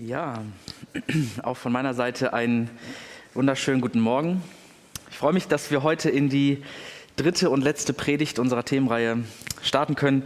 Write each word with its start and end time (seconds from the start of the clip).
Ja, 0.00 0.44
auch 1.42 1.56
von 1.56 1.72
meiner 1.72 1.92
Seite 1.92 2.32
einen 2.32 2.70
wunderschönen 3.34 3.80
guten 3.80 3.98
Morgen. 3.98 4.44
Ich 5.10 5.16
freue 5.16 5.32
mich, 5.32 5.48
dass 5.48 5.72
wir 5.72 5.82
heute 5.82 6.08
in 6.08 6.28
die 6.28 6.62
dritte 7.16 7.50
und 7.50 7.62
letzte 7.62 7.92
Predigt 7.92 8.38
unserer 8.38 8.64
Themenreihe 8.64 9.24
starten 9.60 9.96
können. 9.96 10.22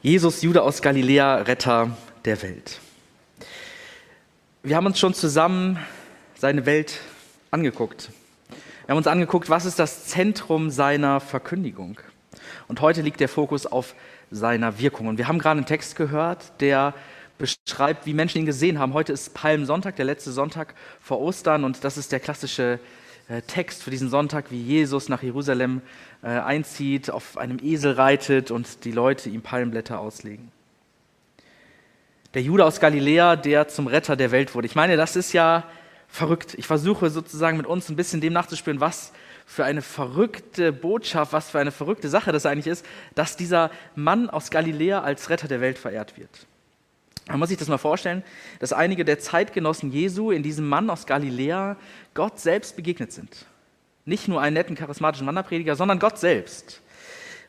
Jesus, 0.00 0.42
Jude 0.42 0.62
aus 0.62 0.80
Galiläa, 0.80 1.38
Retter 1.38 1.96
der 2.24 2.40
Welt. 2.44 2.78
Wir 4.62 4.76
haben 4.76 4.86
uns 4.86 5.00
schon 5.00 5.12
zusammen 5.12 5.76
seine 6.38 6.64
Welt 6.64 7.00
angeguckt. 7.50 8.10
Wir 8.84 8.90
haben 8.90 8.98
uns 8.98 9.08
angeguckt, 9.08 9.50
was 9.50 9.64
ist 9.64 9.80
das 9.80 10.06
Zentrum 10.06 10.70
seiner 10.70 11.18
Verkündigung. 11.18 11.98
Und 12.68 12.80
heute 12.80 13.02
liegt 13.02 13.18
der 13.18 13.28
Fokus 13.28 13.66
auf 13.66 13.96
seiner 14.30 14.78
Wirkung. 14.78 15.08
Und 15.08 15.18
wir 15.18 15.26
haben 15.26 15.40
gerade 15.40 15.58
einen 15.58 15.66
Text 15.66 15.96
gehört, 15.96 16.60
der 16.60 16.94
beschreibt, 17.38 18.06
wie 18.06 18.14
Menschen 18.14 18.38
ihn 18.38 18.46
gesehen 18.46 18.78
haben. 18.78 18.94
Heute 18.94 19.12
ist 19.12 19.34
Palmsonntag, 19.34 19.96
der 19.96 20.04
letzte 20.04 20.32
Sonntag 20.32 20.74
vor 21.00 21.20
Ostern, 21.20 21.64
und 21.64 21.84
das 21.84 21.96
ist 21.96 22.12
der 22.12 22.20
klassische 22.20 22.78
äh, 23.28 23.42
Text 23.42 23.82
für 23.82 23.90
diesen 23.90 24.08
Sonntag, 24.08 24.50
wie 24.50 24.62
Jesus 24.62 25.08
nach 25.08 25.22
Jerusalem 25.22 25.82
äh, 26.22 26.28
einzieht, 26.28 27.10
auf 27.10 27.36
einem 27.36 27.58
Esel 27.62 27.92
reitet 27.92 28.50
und 28.50 28.84
die 28.84 28.92
Leute 28.92 29.28
ihm 29.28 29.42
Palmblätter 29.42 29.98
auslegen. 29.98 30.52
Der 32.34 32.42
Jude 32.42 32.64
aus 32.64 32.80
Galiläa, 32.80 33.36
der 33.36 33.68
zum 33.68 33.86
Retter 33.86 34.14
der 34.14 34.30
Welt 34.30 34.54
wurde. 34.54 34.66
Ich 34.66 34.74
meine, 34.74 34.96
das 34.96 35.16
ist 35.16 35.32
ja 35.32 35.64
verrückt. 36.08 36.54
Ich 36.54 36.66
versuche 36.66 37.10
sozusagen 37.10 37.56
mit 37.56 37.66
uns 37.66 37.88
ein 37.88 37.96
bisschen 37.96 38.20
dem 38.20 38.32
nachzuspüren, 38.32 38.80
was 38.80 39.12
für 39.46 39.64
eine 39.64 39.82
verrückte 39.82 40.72
Botschaft, 40.72 41.32
was 41.32 41.50
für 41.50 41.58
eine 41.58 41.70
verrückte 41.72 42.08
Sache 42.08 42.32
das 42.32 42.46
eigentlich 42.46 42.66
ist, 42.66 42.84
dass 43.14 43.36
dieser 43.36 43.70
Mann 43.94 44.28
aus 44.28 44.50
Galiläa 44.50 45.00
als 45.00 45.30
Retter 45.30 45.48
der 45.48 45.60
Welt 45.60 45.78
verehrt 45.78 46.18
wird. 46.18 46.46
Man 47.28 47.40
muss 47.40 47.48
sich 47.48 47.58
das 47.58 47.68
mal 47.68 47.78
vorstellen, 47.78 48.22
dass 48.60 48.72
einige 48.72 49.04
der 49.04 49.18
Zeitgenossen 49.18 49.90
Jesu 49.90 50.30
in 50.30 50.42
diesem 50.42 50.68
Mann 50.68 50.88
aus 50.90 51.06
Galiläa 51.06 51.76
Gott 52.14 52.38
selbst 52.38 52.76
begegnet 52.76 53.12
sind. 53.12 53.46
Nicht 54.04 54.28
nur 54.28 54.40
einen 54.40 54.54
netten, 54.54 54.76
charismatischen 54.76 55.26
Wanderprediger, 55.26 55.74
sondern 55.74 55.98
Gott 55.98 56.18
selbst. 56.18 56.80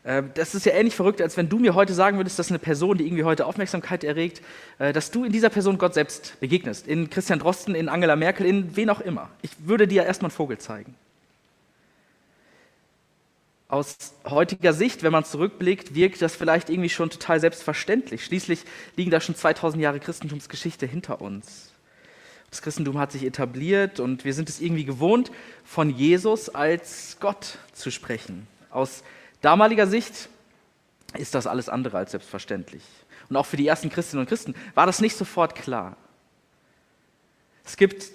Äh, 0.03 0.23
das 0.33 0.55
ist 0.55 0.65
ja 0.65 0.73
ähnlich 0.73 0.95
verrückt, 0.95 1.21
als 1.21 1.37
wenn 1.37 1.47
du 1.47 1.59
mir 1.59 1.75
heute 1.75 1.93
sagen 1.93 2.17
würdest, 2.17 2.39
dass 2.39 2.49
eine 2.49 2.57
Person, 2.57 2.97
die 2.97 3.05
irgendwie 3.05 3.23
heute 3.23 3.45
Aufmerksamkeit 3.45 4.03
erregt, 4.03 4.41
äh, 4.79 4.93
dass 4.93 5.11
du 5.11 5.23
in 5.23 5.31
dieser 5.31 5.49
Person 5.49 5.77
Gott 5.77 5.93
selbst 5.93 6.39
begegnest. 6.39 6.87
In 6.87 7.11
Christian 7.11 7.37
Drosten, 7.37 7.75
in 7.75 7.87
Angela 7.87 8.15
Merkel, 8.15 8.47
in 8.47 8.75
wen 8.75 8.89
auch 8.89 9.01
immer. 9.01 9.29
Ich 9.43 9.51
würde 9.59 9.87
dir 9.87 10.05
erstmal 10.05 10.31
einen 10.31 10.35
Vogel 10.35 10.57
zeigen 10.57 10.95
aus 13.69 13.97
heutiger 14.25 14.73
Sicht, 14.73 15.03
wenn 15.03 15.11
man 15.11 15.25
zurückblickt, 15.25 15.93
wirkt 15.93 16.21
das 16.21 16.35
vielleicht 16.35 16.69
irgendwie 16.69 16.89
schon 16.89 17.09
total 17.09 17.39
selbstverständlich. 17.39 18.23
Schließlich 18.23 18.61
liegen 18.95 19.11
da 19.11 19.19
schon 19.19 19.35
2000 19.35 19.81
Jahre 19.81 19.99
Christentumsgeschichte 19.99 20.85
hinter 20.85 21.21
uns. 21.21 21.71
Das 22.49 22.61
Christentum 22.61 22.97
hat 22.97 23.11
sich 23.11 23.23
etabliert 23.23 23.99
und 23.99 24.23
wir 24.23 24.33
sind 24.33 24.47
es 24.47 24.61
irgendwie 24.61 24.85
gewohnt, 24.85 25.31
von 25.65 25.89
Jesus 25.89 26.47
als 26.47 27.17
Gott 27.19 27.57
zu 27.73 27.91
sprechen. 27.91 28.47
Aus 28.69 29.03
damaliger 29.41 29.85
Sicht 29.85 30.29
ist 31.17 31.35
das 31.35 31.45
alles 31.45 31.67
andere 31.67 31.97
als 31.97 32.11
selbstverständlich. 32.11 32.83
Und 33.29 33.35
auch 33.35 33.45
für 33.45 33.57
die 33.57 33.67
ersten 33.67 33.89
Christinnen 33.89 34.21
und 34.21 34.29
Christen 34.29 34.55
war 34.75 34.85
das 34.85 35.01
nicht 35.01 35.17
sofort 35.17 35.55
klar. 35.55 35.97
Es 37.65 37.75
gibt 37.75 38.05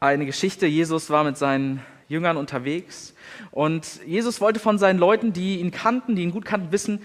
eine 0.00 0.26
Geschichte, 0.26 0.66
Jesus 0.66 1.10
war 1.10 1.22
mit 1.22 1.38
seinen 1.38 1.80
Jüngern 2.08 2.36
unterwegs. 2.36 3.14
Und 3.50 4.04
Jesus 4.06 4.40
wollte 4.40 4.60
von 4.60 4.78
seinen 4.78 4.98
Leuten, 4.98 5.32
die 5.32 5.60
ihn 5.60 5.70
kannten, 5.70 6.16
die 6.16 6.22
ihn 6.22 6.30
gut 6.30 6.44
kannten, 6.44 6.72
wissen, 6.72 7.00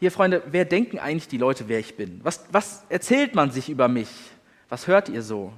hier 0.00 0.10
Freunde, 0.10 0.42
wer 0.50 0.64
denken 0.64 0.98
eigentlich 0.98 1.28
die 1.28 1.38
Leute, 1.38 1.68
wer 1.68 1.78
ich 1.78 1.96
bin? 1.96 2.20
Was, 2.24 2.44
was 2.50 2.84
erzählt 2.88 3.36
man 3.36 3.52
sich 3.52 3.68
über 3.68 3.86
mich? 3.86 4.08
Was 4.68 4.88
hört 4.88 5.08
ihr 5.08 5.22
so? 5.22 5.52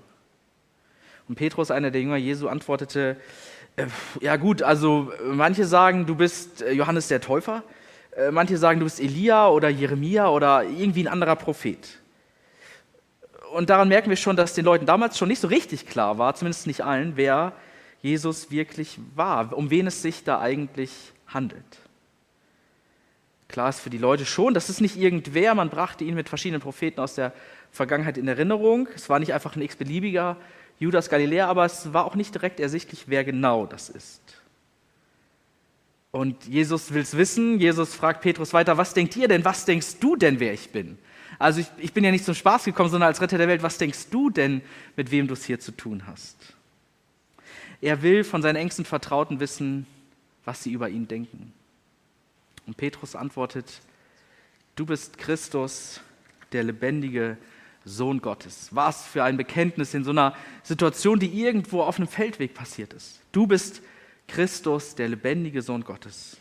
Und 1.29 1.37
Petrus, 1.37 1.71
einer 1.71 1.91
der 1.91 2.03
Jünger 2.03 2.17
Jesu, 2.17 2.49
antwortete, 2.49 3.17
äh, 3.77 3.87
ja 4.21 4.37
gut, 4.37 4.63
also 4.63 5.11
manche 5.25 5.65
sagen, 5.65 6.05
du 6.05 6.15
bist 6.15 6.61
äh, 6.61 6.73
Johannes 6.73 7.09
der 7.09 7.21
Täufer, 7.23 7.63
äh, 8.17 8.31
manche 8.31 8.59
sagen, 8.59 8.81
du 8.81 8.85
bist 8.85 9.01
Elia 9.01 9.49
oder 9.49 9.71
Jeremia 9.71 10.29
oder 10.29 10.65
irgendwie 10.65 11.05
ein 11.05 11.09
anderer 11.09 11.37
Prophet. 11.37 12.01
Und 13.55 13.71
daran 13.71 13.89
merken 13.89 14.11
wir 14.11 14.17
schon, 14.17 14.37
dass 14.37 14.53
den 14.53 14.65
Leuten 14.65 14.85
damals 14.85 15.17
schon 15.17 15.29
nicht 15.29 15.41
so 15.41 15.49
richtig 15.49 15.87
klar 15.87 16.19
war, 16.19 16.35
zumindest 16.35 16.67
nicht 16.67 16.83
allen, 16.83 17.13
wer 17.17 17.53
Jesus 18.05 18.51
wirklich 18.51 18.99
war, 19.15 19.57
um 19.57 19.71
wen 19.71 19.87
es 19.87 20.03
sich 20.03 20.25
da 20.25 20.39
eigentlich 20.39 20.91
handelt. 21.27 21.65
Klar 23.49 23.71
ist 23.71 23.81
für 23.81 23.89
die 23.89 23.97
Leute 23.97 24.27
schon, 24.27 24.53
das 24.53 24.69
ist 24.69 24.83
nicht 24.83 24.99
irgendwer, 24.99 25.55
man 25.55 25.71
brachte 25.71 26.05
ihn 26.05 26.15
mit 26.15 26.29
verschiedenen 26.29 26.61
Propheten 26.61 27.01
aus 27.01 27.15
der 27.15 27.33
Vergangenheit 27.71 28.19
in 28.19 28.29
Erinnerung. 28.29 28.89
Es 28.95 29.09
war 29.09 29.21
nicht 29.21 29.33
einfach 29.33 29.57
ein 29.57 29.63
x-beliebiger 29.63 30.37
Judas 30.79 31.09
Galiläa, 31.09 31.49
aber 31.49 31.65
es 31.65 31.95
war 31.95 32.05
auch 32.05 32.15
nicht 32.15 32.35
direkt 32.35 32.61
ersichtlich, 32.61 33.05
wer 33.07 33.25
genau 33.25 33.65
das 33.65 33.89
ist. 33.89 34.21
Und 36.11 36.45
Jesus 36.45 36.93
will 36.93 37.03
es 37.03 37.17
wissen. 37.17 37.59
Jesus 37.59 37.95
fragt 37.95 38.21
Petrus 38.21 38.53
weiter, 38.53 38.77
was 38.77 38.93
denkt 38.93 39.17
ihr 39.17 39.29
denn? 39.29 39.47
Was 39.47 39.65
denkst 39.65 39.99
du 40.01 40.15
denn, 40.15 40.41
wer 40.41 40.53
ich 40.53 40.71
bin? 40.73 40.99
Also 41.39 41.61
ich, 41.61 41.69
ich 41.79 41.95
bin 41.95 42.05
ja 42.05 42.11
nicht 42.11 42.27
zum 42.27 42.35
Spaß 42.35 42.65
gekommen, 42.65 42.91
sondern 42.91 43.09
als 43.09 43.23
Retter 43.23 43.39
der 43.39 43.49
Welt. 43.49 43.63
Was 43.63 43.79
denkst 43.79 44.11
du 44.11 44.29
denn, 44.29 44.61
mit 44.95 45.11
wem 45.11 45.27
du 45.27 45.33
es 45.33 45.47
hier 45.47 45.59
zu 45.59 45.73
tun 45.73 46.07
hast? 46.07 46.54
Er 47.85 48.01
will 48.01 48.25
von 48.25 48.41
seinen 48.41 48.57
engsten 48.57 48.87
Vertrauten 48.87 49.41
wissen, 49.41 49.87
was 50.47 50.63
sie 50.63 50.73
über 50.73 50.89
ihn 50.89 51.07
denken. 51.07 51.53
Und 52.67 52.79
Petrus 52.79 53.15
antwortet, 53.15 53.83
du 54.75 54.87
bist 54.87 55.19
Christus, 55.19 56.01
der 56.53 56.63
lebendige 56.63 57.37
Sohn 57.85 58.23
Gottes. 58.23 58.69
Was 58.71 59.07
für 59.07 59.23
ein 59.23 59.37
Bekenntnis 59.37 59.93
in 59.93 60.03
so 60.03 60.13
einer 60.13 60.35
Situation, 60.63 61.19
die 61.19 61.39
irgendwo 61.39 61.83
auf 61.83 61.99
einem 61.99 62.09
Feldweg 62.09 62.55
passiert 62.55 62.95
ist. 62.95 63.21
Du 63.33 63.47
bist 63.47 63.83
Christus, 64.29 64.95
der 64.95 65.09
lebendige 65.09 65.61
Sohn 65.61 65.85
Gottes. 65.85 66.39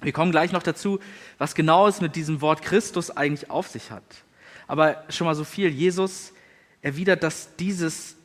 Wir 0.00 0.12
kommen 0.12 0.30
gleich 0.30 0.52
noch 0.52 0.62
dazu, 0.62 1.00
was 1.36 1.54
genau 1.54 1.86
es 1.86 2.00
mit 2.00 2.16
diesem 2.16 2.40
Wort 2.40 2.62
Christus 2.62 3.10
eigentlich 3.10 3.50
auf 3.50 3.68
sich 3.68 3.90
hat. 3.90 4.24
Aber 4.66 5.04
schon 5.10 5.26
mal 5.26 5.34
so 5.34 5.44
viel. 5.44 5.68
Jesus 5.68 6.32
erwidert, 6.80 7.22
dass 7.24 7.56
dieses 7.56 8.16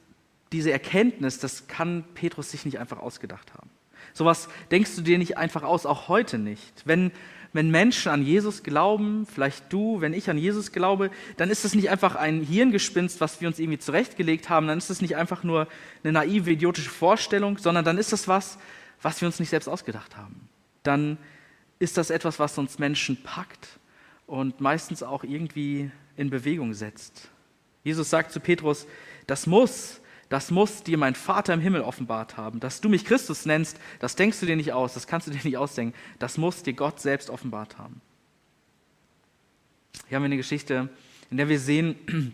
diese 0.51 0.71
Erkenntnis, 0.71 1.39
das 1.39 1.67
kann 1.67 2.03
Petrus 2.13 2.51
sich 2.51 2.65
nicht 2.65 2.79
einfach 2.79 2.99
ausgedacht 2.99 3.53
haben. 3.53 3.69
Sowas 4.13 4.47
denkst 4.71 4.95
du 4.95 5.01
dir 5.01 5.17
nicht 5.17 5.37
einfach 5.37 5.63
aus, 5.63 5.85
auch 5.85 6.07
heute 6.07 6.37
nicht. 6.37 6.83
Wenn, 6.85 7.11
wenn 7.51 7.69
Menschen 7.69 8.11
an 8.11 8.23
Jesus 8.23 8.63
glauben, 8.63 9.25
vielleicht 9.25 9.71
du, 9.73 9.99
wenn 10.01 10.13
ich 10.13 10.29
an 10.29 10.37
Jesus 10.37 10.71
glaube, 10.71 11.11
dann 11.37 11.49
ist 11.49 11.65
das 11.65 11.75
nicht 11.75 11.89
einfach 11.89 12.15
ein 12.15 12.41
Hirngespinst, 12.41 13.19
was 13.19 13.41
wir 13.41 13.47
uns 13.47 13.59
irgendwie 13.59 13.79
zurechtgelegt 13.79 14.49
haben, 14.49 14.67
dann 14.67 14.77
ist 14.77 14.89
das 14.89 15.01
nicht 15.01 15.15
einfach 15.15 15.43
nur 15.43 15.67
eine 16.03 16.13
naive, 16.13 16.51
idiotische 16.51 16.89
Vorstellung, 16.89 17.57
sondern 17.57 17.83
dann 17.83 17.97
ist 17.97 18.13
das 18.13 18.27
was, 18.27 18.57
was 19.01 19.21
wir 19.21 19.27
uns 19.27 19.39
nicht 19.39 19.49
selbst 19.49 19.67
ausgedacht 19.67 20.15
haben. 20.15 20.47
Dann 20.83 21.17
ist 21.79 21.97
das 21.97 22.09
etwas, 22.09 22.39
was 22.39 22.57
uns 22.57 22.79
Menschen 22.79 23.21
packt 23.21 23.79
und 24.27 24.61
meistens 24.61 25.03
auch 25.03 25.23
irgendwie 25.23 25.91
in 26.15 26.29
Bewegung 26.29 26.73
setzt. 26.73 27.29
Jesus 27.83 28.09
sagt 28.09 28.31
zu 28.31 28.39
Petrus, 28.39 28.87
das 29.27 29.45
muss, 29.45 30.01
das 30.29 30.51
muss 30.51 30.83
dir 30.83 30.97
mein 30.97 31.15
Vater 31.15 31.53
im 31.53 31.61
Himmel 31.61 31.81
offenbart 31.81 32.37
haben. 32.37 32.59
Dass 32.59 32.81
du 32.81 32.89
mich 32.89 33.05
Christus 33.05 33.45
nennst, 33.45 33.79
das 33.99 34.15
denkst 34.15 34.39
du 34.39 34.45
dir 34.45 34.55
nicht 34.55 34.73
aus, 34.73 34.93
das 34.93 35.07
kannst 35.07 35.27
du 35.27 35.31
dir 35.31 35.41
nicht 35.43 35.57
ausdenken. 35.57 35.95
Das 36.19 36.37
muss 36.37 36.63
dir 36.63 36.73
Gott 36.73 36.99
selbst 36.99 37.29
offenbart 37.29 37.77
haben. 37.77 38.01
Hier 40.07 40.15
haben 40.15 40.23
wir 40.23 40.27
eine 40.27 40.37
Geschichte, 40.37 40.89
in 41.29 41.37
der 41.37 41.47
wir 41.47 41.59
sehen, 41.59 42.33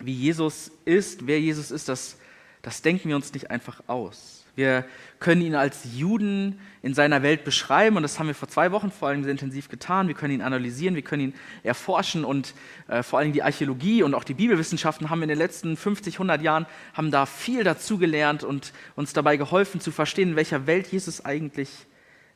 wie 0.00 0.12
Jesus 0.12 0.70
ist, 0.84 1.26
wer 1.26 1.40
Jesus 1.40 1.70
ist, 1.70 1.88
das, 1.88 2.18
das 2.62 2.82
denken 2.82 3.08
wir 3.08 3.16
uns 3.16 3.32
nicht 3.32 3.50
einfach 3.50 3.82
aus. 3.86 4.45
Wir 4.56 4.86
können 5.20 5.42
ihn 5.42 5.54
als 5.54 5.84
Juden 5.94 6.58
in 6.82 6.94
seiner 6.94 7.22
Welt 7.22 7.44
beschreiben 7.44 7.96
und 7.96 8.02
das 8.02 8.18
haben 8.18 8.26
wir 8.26 8.34
vor 8.34 8.48
zwei 8.48 8.72
Wochen 8.72 8.90
vor 8.90 9.08
allem 9.08 9.22
sehr 9.22 9.32
intensiv 9.32 9.68
getan. 9.68 10.08
Wir 10.08 10.14
können 10.14 10.32
ihn 10.32 10.42
analysieren, 10.42 10.94
wir 10.94 11.02
können 11.02 11.24
ihn 11.24 11.34
erforschen 11.62 12.24
und 12.24 12.54
äh, 12.88 13.02
vor 13.02 13.18
allem 13.18 13.32
die 13.32 13.42
Archäologie 13.42 14.02
und 14.02 14.14
auch 14.14 14.24
die 14.24 14.34
Bibelwissenschaften 14.34 15.10
haben 15.10 15.22
in 15.22 15.28
den 15.28 15.36
letzten 15.36 15.76
50, 15.76 16.14
100 16.14 16.40
Jahren 16.40 16.66
haben 16.94 17.10
da 17.10 17.26
viel 17.26 17.64
dazugelernt 17.64 18.44
und 18.44 18.72
uns 18.94 19.12
dabei 19.12 19.36
geholfen 19.36 19.80
zu 19.80 19.92
verstehen, 19.92 20.30
in 20.30 20.36
welcher 20.36 20.66
Welt 20.66 20.86
Jesus 20.88 21.24
eigentlich 21.24 21.70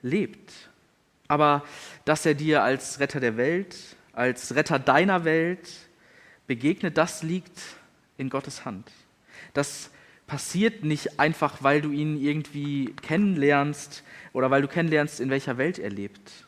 lebt. 0.02 0.52
Aber 1.26 1.64
dass 2.05 2.26
er 2.26 2.34
dir 2.34 2.62
als 2.62 3.00
Retter 3.00 3.20
der 3.20 3.38
Welt, 3.38 3.76
als 4.12 4.55
Retter 4.55 4.78
deiner 4.78 5.25
Welt 5.25 5.70
begegnet, 6.46 6.99
das 6.99 7.23
liegt 7.23 7.58
in 8.19 8.28
Gottes 8.28 8.66
Hand. 8.66 8.90
Das 9.55 9.90
passiert 10.31 10.85
nicht 10.85 11.19
einfach, 11.19 11.56
weil 11.61 11.82
du 11.82 11.91
ihn 11.91 12.17
irgendwie 12.17 12.94
kennenlernst 13.03 14.05
oder 14.32 14.49
weil 14.49 14.62
du 14.62 14.69
kennenlernst, 14.69 15.19
in 15.19 15.29
welcher 15.29 15.59
Welt 15.59 15.81
er 15.81 15.91
lebt. 15.91 16.47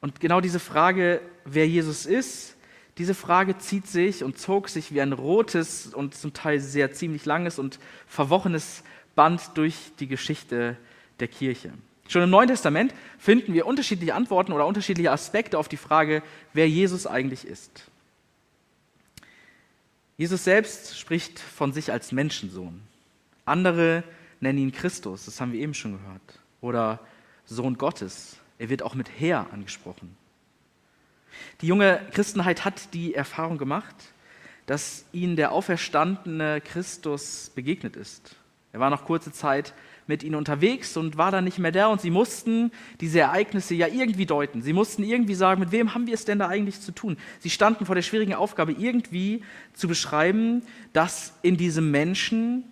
Und 0.00 0.20
genau 0.20 0.40
diese 0.40 0.60
Frage, 0.60 1.20
wer 1.44 1.66
Jesus 1.66 2.06
ist, 2.06 2.56
diese 2.98 3.14
Frage 3.14 3.58
zieht 3.58 3.88
sich 3.88 4.22
und 4.22 4.38
zog 4.38 4.68
sich 4.68 4.94
wie 4.94 5.00
ein 5.00 5.12
rotes 5.12 5.92
und 5.92 6.14
zum 6.14 6.32
Teil 6.32 6.60
sehr 6.60 6.92
ziemlich 6.92 7.24
langes 7.26 7.58
und 7.58 7.80
verwochenes 8.06 8.84
Band 9.16 9.40
durch 9.54 9.90
die 9.98 10.06
Geschichte 10.06 10.76
der 11.18 11.26
Kirche. 11.26 11.72
Schon 12.06 12.22
im 12.22 12.30
Neuen 12.30 12.46
Testament 12.46 12.94
finden 13.18 13.54
wir 13.54 13.66
unterschiedliche 13.66 14.14
Antworten 14.14 14.52
oder 14.52 14.68
unterschiedliche 14.68 15.10
Aspekte 15.10 15.58
auf 15.58 15.66
die 15.66 15.76
Frage, 15.76 16.22
wer 16.52 16.68
Jesus 16.68 17.08
eigentlich 17.08 17.44
ist. 17.44 17.90
Jesus 20.22 20.44
selbst 20.44 20.96
spricht 20.96 21.40
von 21.40 21.72
sich 21.72 21.90
als 21.90 22.12
Menschensohn. 22.12 22.80
Andere 23.44 24.04
nennen 24.38 24.58
ihn 24.58 24.70
Christus, 24.70 25.24
das 25.24 25.40
haben 25.40 25.50
wir 25.50 25.58
eben 25.58 25.74
schon 25.74 25.98
gehört. 25.98 26.38
Oder 26.60 27.00
Sohn 27.44 27.76
Gottes. 27.76 28.36
Er 28.56 28.68
wird 28.68 28.84
auch 28.84 28.94
mit 28.94 29.10
Herr 29.18 29.52
angesprochen. 29.52 30.16
Die 31.60 31.66
junge 31.66 32.00
Christenheit 32.12 32.64
hat 32.64 32.94
die 32.94 33.16
Erfahrung 33.16 33.58
gemacht, 33.58 33.96
dass 34.66 35.06
ihnen 35.10 35.34
der 35.34 35.50
auferstandene 35.50 36.60
Christus 36.60 37.50
begegnet 37.52 37.96
ist. 37.96 38.36
Er 38.70 38.78
war 38.78 38.90
noch 38.90 39.04
kurze 39.04 39.32
Zeit 39.32 39.74
mit 40.06 40.22
ihnen 40.22 40.34
unterwegs 40.34 40.96
und 40.96 41.16
war 41.16 41.30
dann 41.30 41.44
nicht 41.44 41.58
mehr 41.58 41.72
da 41.72 41.86
und 41.86 42.00
sie 42.00 42.10
mussten 42.10 42.72
diese 43.00 43.20
Ereignisse 43.20 43.74
ja 43.74 43.86
irgendwie 43.86 44.26
deuten. 44.26 44.62
Sie 44.62 44.72
mussten 44.72 45.04
irgendwie 45.04 45.34
sagen, 45.34 45.60
mit 45.60 45.72
wem 45.72 45.94
haben 45.94 46.06
wir 46.06 46.14
es 46.14 46.24
denn 46.24 46.38
da 46.38 46.48
eigentlich 46.48 46.80
zu 46.80 46.92
tun? 46.92 47.16
Sie 47.40 47.50
standen 47.50 47.86
vor 47.86 47.94
der 47.94 48.02
schwierigen 48.02 48.34
Aufgabe, 48.34 48.72
irgendwie 48.72 49.42
zu 49.74 49.88
beschreiben, 49.88 50.62
dass 50.92 51.34
in 51.42 51.56
diesem 51.56 51.90
Menschen 51.90 52.64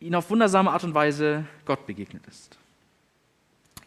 ihnen 0.00 0.14
auf 0.14 0.30
wundersame 0.30 0.70
Art 0.70 0.84
und 0.84 0.94
Weise 0.94 1.44
Gott 1.64 1.86
begegnet 1.86 2.22
ist. 2.28 2.58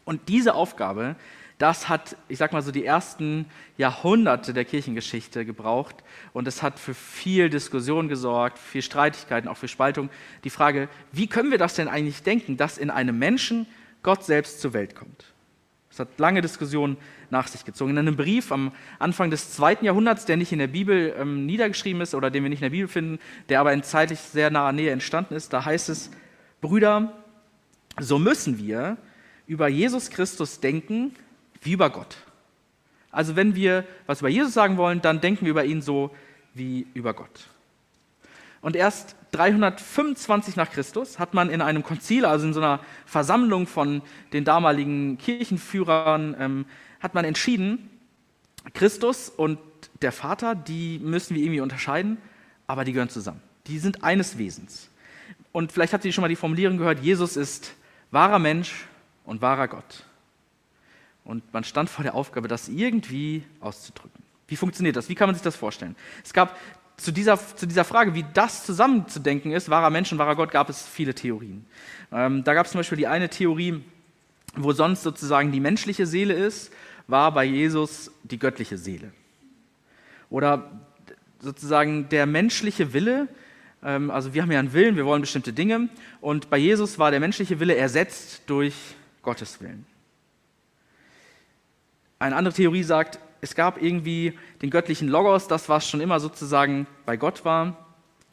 Und 0.05 0.29
diese 0.29 0.55
Aufgabe 0.55 1.15
das 1.57 1.89
hat, 1.89 2.15
ich 2.27 2.37
sag 2.37 2.53
mal 2.53 2.61
so, 2.61 2.71
die 2.71 2.85
ersten 2.85 3.45
Jahrhunderte 3.77 4.53
der 4.53 4.65
Kirchengeschichte 4.65 5.43
gebraucht 5.45 5.95
und 6.33 6.47
es 6.47 6.61
hat 6.61 6.79
für 6.79 6.93
viel 6.93 7.49
Diskussion 7.49 8.07
gesorgt, 8.09 8.59
viel 8.59 8.83
Streitigkeiten, 8.83 9.47
auch 9.47 9.57
für 9.57 9.67
Spaltung. 9.67 10.09
Die 10.43 10.51
Frage, 10.51 10.87
wie 11.11 11.27
können 11.27 11.49
wir 11.49 11.57
das 11.57 11.73
denn 11.73 11.87
eigentlich 11.87 12.21
denken, 12.21 12.57
dass 12.57 12.77
in 12.77 12.91
einem 12.91 13.17
Menschen 13.17 13.65
Gott 14.03 14.23
selbst 14.23 14.61
zur 14.61 14.73
Welt 14.73 14.95
kommt? 14.95 15.33
Es 15.89 15.99
hat 15.99 16.19
lange 16.19 16.41
Diskussionen 16.41 16.95
nach 17.31 17.47
sich 17.47 17.65
gezogen. 17.65 17.89
In 17.89 17.97
einem 17.97 18.15
Brief 18.15 18.51
am 18.51 18.71
Anfang 18.99 19.31
des 19.31 19.51
zweiten 19.51 19.83
Jahrhunderts, 19.83 20.25
der 20.25 20.37
nicht 20.37 20.51
in 20.51 20.59
der 20.59 20.67
Bibel 20.67 21.15
ähm, 21.17 21.47
niedergeschrieben 21.47 22.03
ist 22.03 22.13
oder 22.13 22.29
den 22.29 22.43
wir 22.43 22.51
nicht 22.51 22.59
in 22.59 22.65
der 22.65 22.69
Bibel 22.69 22.87
finden, 22.87 23.17
der 23.49 23.59
aber 23.59 23.73
in 23.73 23.81
zeitlich 23.81 24.19
sehr 24.19 24.51
naher 24.51 24.73
Nähe 24.73 24.91
entstanden 24.91 25.33
ist, 25.33 25.53
da 25.53 25.65
heißt 25.65 25.89
es, 25.89 26.11
Brüder, 26.61 27.13
so 27.99 28.19
müssen 28.19 28.59
wir 28.59 28.97
über 29.47 29.67
Jesus 29.67 30.11
Christus 30.11 30.59
denken, 30.59 31.15
wie 31.61 31.73
über 31.73 31.89
Gott. 31.89 32.17
Also 33.11 33.35
wenn 33.35 33.55
wir 33.55 33.85
was 34.05 34.19
über 34.19 34.29
Jesus 34.29 34.53
sagen 34.53 34.77
wollen, 34.77 35.01
dann 35.01 35.21
denken 35.21 35.45
wir 35.45 35.51
über 35.51 35.65
ihn 35.65 35.81
so 35.81 36.11
wie 36.53 36.87
über 36.93 37.13
Gott. 37.13 37.47
Und 38.61 38.75
erst 38.75 39.15
325 39.31 40.55
nach 40.55 40.71
Christus 40.71 41.19
hat 41.19 41.33
man 41.33 41.49
in 41.49 41.61
einem 41.61 41.83
Konzil, 41.83 42.25
also 42.25 42.45
in 42.45 42.53
so 42.53 42.59
einer 42.59 42.79
Versammlung 43.05 43.67
von 43.67 44.01
den 44.33 44.43
damaligen 44.43 45.17
Kirchenführern, 45.17 46.35
ähm, 46.39 46.65
hat 46.99 47.13
man 47.13 47.25
entschieden, 47.25 47.89
Christus 48.73 49.29
und 49.29 49.59
der 50.01 50.11
Vater, 50.11 50.55
die 50.55 50.99
müssen 50.99 51.35
wir 51.35 51.43
irgendwie 51.43 51.61
unterscheiden, 51.61 52.17
aber 52.65 52.83
die 52.83 52.93
gehören 52.93 53.09
zusammen. 53.09 53.41
Die 53.67 53.79
sind 53.79 54.03
eines 54.03 54.37
Wesens. 54.37 54.89
Und 55.51 55.71
vielleicht 55.71 55.93
habt 55.93 56.05
ihr 56.05 56.11
schon 56.11 56.21
mal 56.21 56.27
die 56.27 56.35
Formulierung 56.35 56.77
gehört, 56.77 56.99
Jesus 56.99 57.37
ist 57.37 57.73
wahrer 58.11 58.39
Mensch 58.39 58.85
und 59.23 59.41
wahrer 59.41 59.67
Gott. 59.67 60.03
Und 61.27 61.53
man 61.53 61.65
stand 61.65 61.89
vor 61.89 62.03
der 62.03 62.15
Aufgabe, 62.15 62.47
das 62.47 62.69
irgendwie 62.69 63.43
auszudrücken. 63.59 64.23
Wie 64.47 64.55
funktioniert 64.55 64.95
das? 64.95 65.09
Wie 65.09 65.15
kann 65.15 65.27
man 65.27 65.35
sich 65.35 65.43
das 65.43 65.57
vorstellen? 65.57 65.97
Es 66.23 66.31
gab 66.31 66.57
zu 66.95 67.11
dieser, 67.11 67.37
zu 67.37 67.67
dieser 67.67 67.83
Frage, 67.83 68.15
wie 68.15 68.23
das 68.33 68.65
zusammenzudenken 68.65 69.51
ist, 69.51 69.69
wahrer 69.69 69.89
Mensch 69.89 70.09
und 70.13 70.19
wahrer 70.19 70.37
Gott, 70.37 70.51
gab 70.51 70.69
es 70.69 70.87
viele 70.87 71.13
Theorien. 71.13 71.65
Ähm, 72.13 72.45
da 72.45 72.53
gab 72.53 72.65
es 72.65 72.71
zum 72.71 72.79
Beispiel 72.79 72.97
die 72.97 73.07
eine 73.07 73.27
Theorie, 73.27 73.83
wo 74.55 74.71
sonst 74.71 75.03
sozusagen 75.03 75.51
die 75.51 75.59
menschliche 75.59 76.07
Seele 76.07 76.33
ist, 76.33 76.71
war 77.07 77.33
bei 77.33 77.43
Jesus 77.43 78.09
die 78.23 78.39
göttliche 78.39 78.77
Seele. 78.77 79.11
Oder 80.29 80.71
sozusagen 81.41 82.07
der 82.07 82.25
menschliche 82.25 82.93
Wille, 82.93 83.27
ähm, 83.83 84.11
also 84.11 84.33
wir 84.33 84.43
haben 84.43 84.51
ja 84.51 84.59
einen 84.59 84.71
Willen, 84.71 84.95
wir 84.95 85.05
wollen 85.05 85.21
bestimmte 85.21 85.51
Dinge, 85.51 85.89
und 86.21 86.49
bei 86.49 86.57
Jesus 86.57 86.97
war 86.97 87.11
der 87.11 87.19
menschliche 87.19 87.59
Wille 87.59 87.75
ersetzt 87.75 88.43
durch 88.47 88.73
Gottes 89.21 89.59
Willen. 89.59 89.85
Eine 92.19 92.35
andere 92.35 92.53
Theorie 92.53 92.83
sagt, 92.83 93.19
es 93.41 93.55
gab 93.55 93.81
irgendwie 93.81 94.33
den 94.61 94.69
göttlichen 94.69 95.07
Logos, 95.07 95.47
das 95.47 95.69
was 95.69 95.87
schon 95.87 96.01
immer 96.01 96.19
sozusagen 96.19 96.87
bei 97.05 97.17
Gott 97.17 97.45
war. 97.45 97.85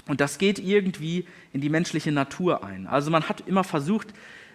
Und 0.06 0.20
das 0.20 0.38
geht 0.38 0.58
irgendwie 0.58 1.26
in 1.52 1.60
die 1.60 1.68
menschliche 1.68 2.12
Natur 2.12 2.64
ein. 2.64 2.86
Also 2.86 3.10
man 3.10 3.28
hat 3.28 3.42
immer 3.46 3.64
versucht, 3.64 4.08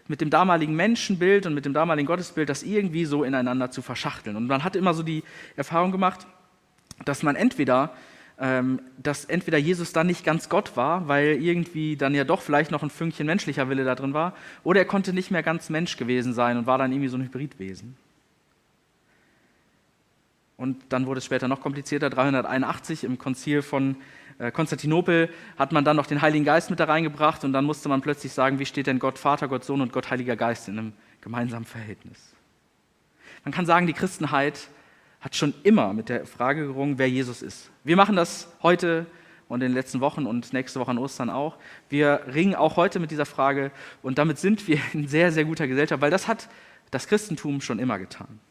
mit 0.07 0.21
dem 0.21 0.31
damaligen 0.31 0.75
Menschenbild 0.75 1.45
und 1.45 1.53
mit 1.53 1.65
dem 1.65 1.73
damaligen 1.73 2.07
Gottesbild 2.07 2.49
das 2.49 2.63
irgendwie 2.63 3.05
so 3.05 3.23
ineinander 3.23 3.69
zu 3.69 3.81
verschachteln. 3.81 4.35
Und 4.35 4.47
man 4.47 4.63
hat 4.63 4.75
immer 4.75 4.93
so 4.93 5.03
die 5.03 5.23
Erfahrung 5.55 5.91
gemacht, 5.91 6.25
dass 7.05 7.21
man 7.21 7.35
entweder, 7.35 7.93
ähm, 8.39 8.81
dass 8.97 9.25
entweder 9.25 9.59
Jesus 9.59 9.93
dann 9.93 10.07
nicht 10.07 10.25
ganz 10.25 10.49
Gott 10.49 10.75
war, 10.75 11.07
weil 11.07 11.41
irgendwie 11.41 11.95
dann 11.95 12.15
ja 12.15 12.23
doch 12.23 12.41
vielleicht 12.41 12.71
noch 12.71 12.81
ein 12.81 12.89
Fünkchen 12.89 13.27
menschlicher 13.27 13.69
Wille 13.69 13.85
da 13.85 13.93
drin 13.93 14.13
war, 14.13 14.33
oder 14.63 14.79
er 14.79 14.85
konnte 14.85 15.13
nicht 15.13 15.29
mehr 15.29 15.43
ganz 15.43 15.69
Mensch 15.69 15.95
gewesen 15.95 16.33
sein 16.33 16.57
und 16.57 16.65
war 16.65 16.79
dann 16.79 16.91
irgendwie 16.91 17.09
so 17.09 17.17
ein 17.17 17.23
Hybridwesen. 17.23 17.95
Und 20.59 20.77
dann 20.89 21.05
wurde 21.05 21.19
es 21.19 21.25
später 21.25 21.47
noch 21.47 21.61
komplizierter. 21.61 22.09
381 22.09 23.05
im 23.05 23.17
Konzil 23.17 23.61
von 23.61 23.95
äh, 24.39 24.51
Konstantinopel 24.51 25.29
hat 25.57 25.71
man 25.71 25.85
dann 25.85 25.95
noch 25.95 26.05
den 26.05 26.21
Heiligen 26.21 26.43
Geist 26.43 26.69
mit 26.69 26.81
da 26.81 26.83
reingebracht 26.83 27.45
und 27.45 27.53
dann 27.53 27.63
musste 27.63 27.87
man 27.87 28.01
plötzlich 28.01 28.33
sagen, 28.33 28.59
wie 28.59 28.65
steht 28.65 28.85
denn 28.85 28.99
Gott 28.99 29.17
Vater, 29.17 29.47
Gott 29.47 29.63
Sohn 29.63 29.79
und 29.79 29.93
Gott 29.93 30.11
Heiliger 30.11 30.35
Geist 30.35 30.67
in 30.67 30.77
einem 30.77 30.93
gemeinsamen 31.21 31.63
Verhältnis. 31.63 32.35
Man 33.45 33.53
kann 33.53 33.65
sagen, 33.65 33.87
die 33.87 33.93
Christenheit 33.93 34.67
hat 35.21 35.33
schon 35.37 35.53
immer 35.63 35.93
mit 35.93 36.09
der 36.09 36.25
Frage 36.25 36.67
gerungen, 36.67 36.97
wer 36.97 37.09
Jesus 37.09 37.41
ist. 37.41 37.71
Wir 37.85 37.95
machen 37.95 38.17
das 38.17 38.53
heute 38.61 39.05
und 39.47 39.61
in 39.61 39.69
den 39.69 39.75
letzten 39.75 40.01
Wochen 40.01 40.25
und 40.25 40.51
nächste 40.51 40.81
Woche 40.81 40.91
an 40.91 40.97
Ostern 40.97 41.29
auch. 41.29 41.55
Wir 41.87 42.23
ringen 42.33 42.55
auch 42.55 42.75
heute 42.75 42.99
mit 42.99 43.11
dieser 43.11 43.25
Frage 43.25 43.71
und 44.01 44.17
damit 44.17 44.39
sind 44.39 44.67
wir 44.67 44.79
in 44.91 45.07
sehr, 45.07 45.31
sehr 45.31 45.45
guter 45.45 45.69
Gesellschaft, 45.69 46.01
weil 46.01 46.11
das 46.11 46.27
hat 46.27 46.49
das 46.91 47.07
Christentum 47.07 47.61
schon 47.61 47.79
immer 47.79 47.97
getan. 47.97 48.41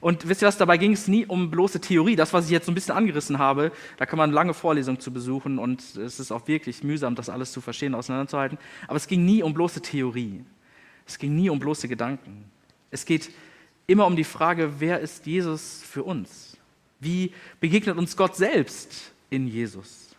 Und 0.00 0.28
wisst 0.28 0.42
ihr 0.42 0.48
was, 0.48 0.58
dabei 0.58 0.76
ging 0.76 0.92
es 0.92 1.08
nie 1.08 1.26
um 1.26 1.50
bloße 1.50 1.80
Theorie. 1.80 2.16
Das, 2.16 2.32
was 2.32 2.46
ich 2.46 2.50
jetzt 2.50 2.66
so 2.66 2.72
ein 2.72 2.74
bisschen 2.74 2.94
angerissen 2.94 3.38
habe, 3.38 3.72
da 3.96 4.06
kann 4.06 4.18
man 4.18 4.32
lange 4.32 4.54
Vorlesungen 4.54 5.00
zu 5.00 5.12
besuchen 5.12 5.58
und 5.58 5.80
es 5.96 6.20
ist 6.20 6.32
auch 6.32 6.46
wirklich 6.48 6.82
mühsam, 6.82 7.14
das 7.14 7.28
alles 7.28 7.52
zu 7.52 7.60
verstehen, 7.60 7.94
auseinanderzuhalten. 7.94 8.58
Aber 8.86 8.96
es 8.96 9.06
ging 9.06 9.24
nie 9.24 9.42
um 9.42 9.54
bloße 9.54 9.80
Theorie. 9.80 10.44
Es 11.06 11.18
ging 11.18 11.34
nie 11.34 11.50
um 11.50 11.58
bloße 11.58 11.88
Gedanken. 11.88 12.44
Es 12.90 13.04
geht 13.04 13.30
immer 13.86 14.06
um 14.06 14.16
die 14.16 14.24
Frage, 14.24 14.74
wer 14.78 15.00
ist 15.00 15.26
Jesus 15.26 15.82
für 15.82 16.02
uns? 16.04 16.56
Wie 17.00 17.32
begegnet 17.60 17.96
uns 17.96 18.16
Gott 18.16 18.36
selbst 18.36 19.12
in 19.30 19.48
Jesus? 19.48 20.10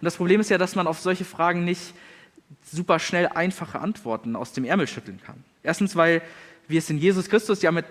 Und 0.00 0.04
das 0.04 0.16
Problem 0.16 0.40
ist 0.40 0.50
ja, 0.50 0.58
dass 0.58 0.76
man 0.76 0.86
auf 0.86 1.00
solche 1.00 1.24
Fragen 1.24 1.64
nicht 1.64 1.94
super 2.70 2.98
schnell 2.98 3.28
einfache 3.28 3.80
Antworten 3.80 4.36
aus 4.36 4.52
dem 4.52 4.64
Ärmel 4.64 4.86
schütteln 4.86 5.20
kann. 5.24 5.42
Erstens, 5.62 5.96
weil 5.96 6.22
wir 6.68 6.78
es 6.78 6.88
in 6.88 6.98
Jesus 6.98 7.28
Christus 7.28 7.62
ja 7.62 7.72
mit 7.72 7.86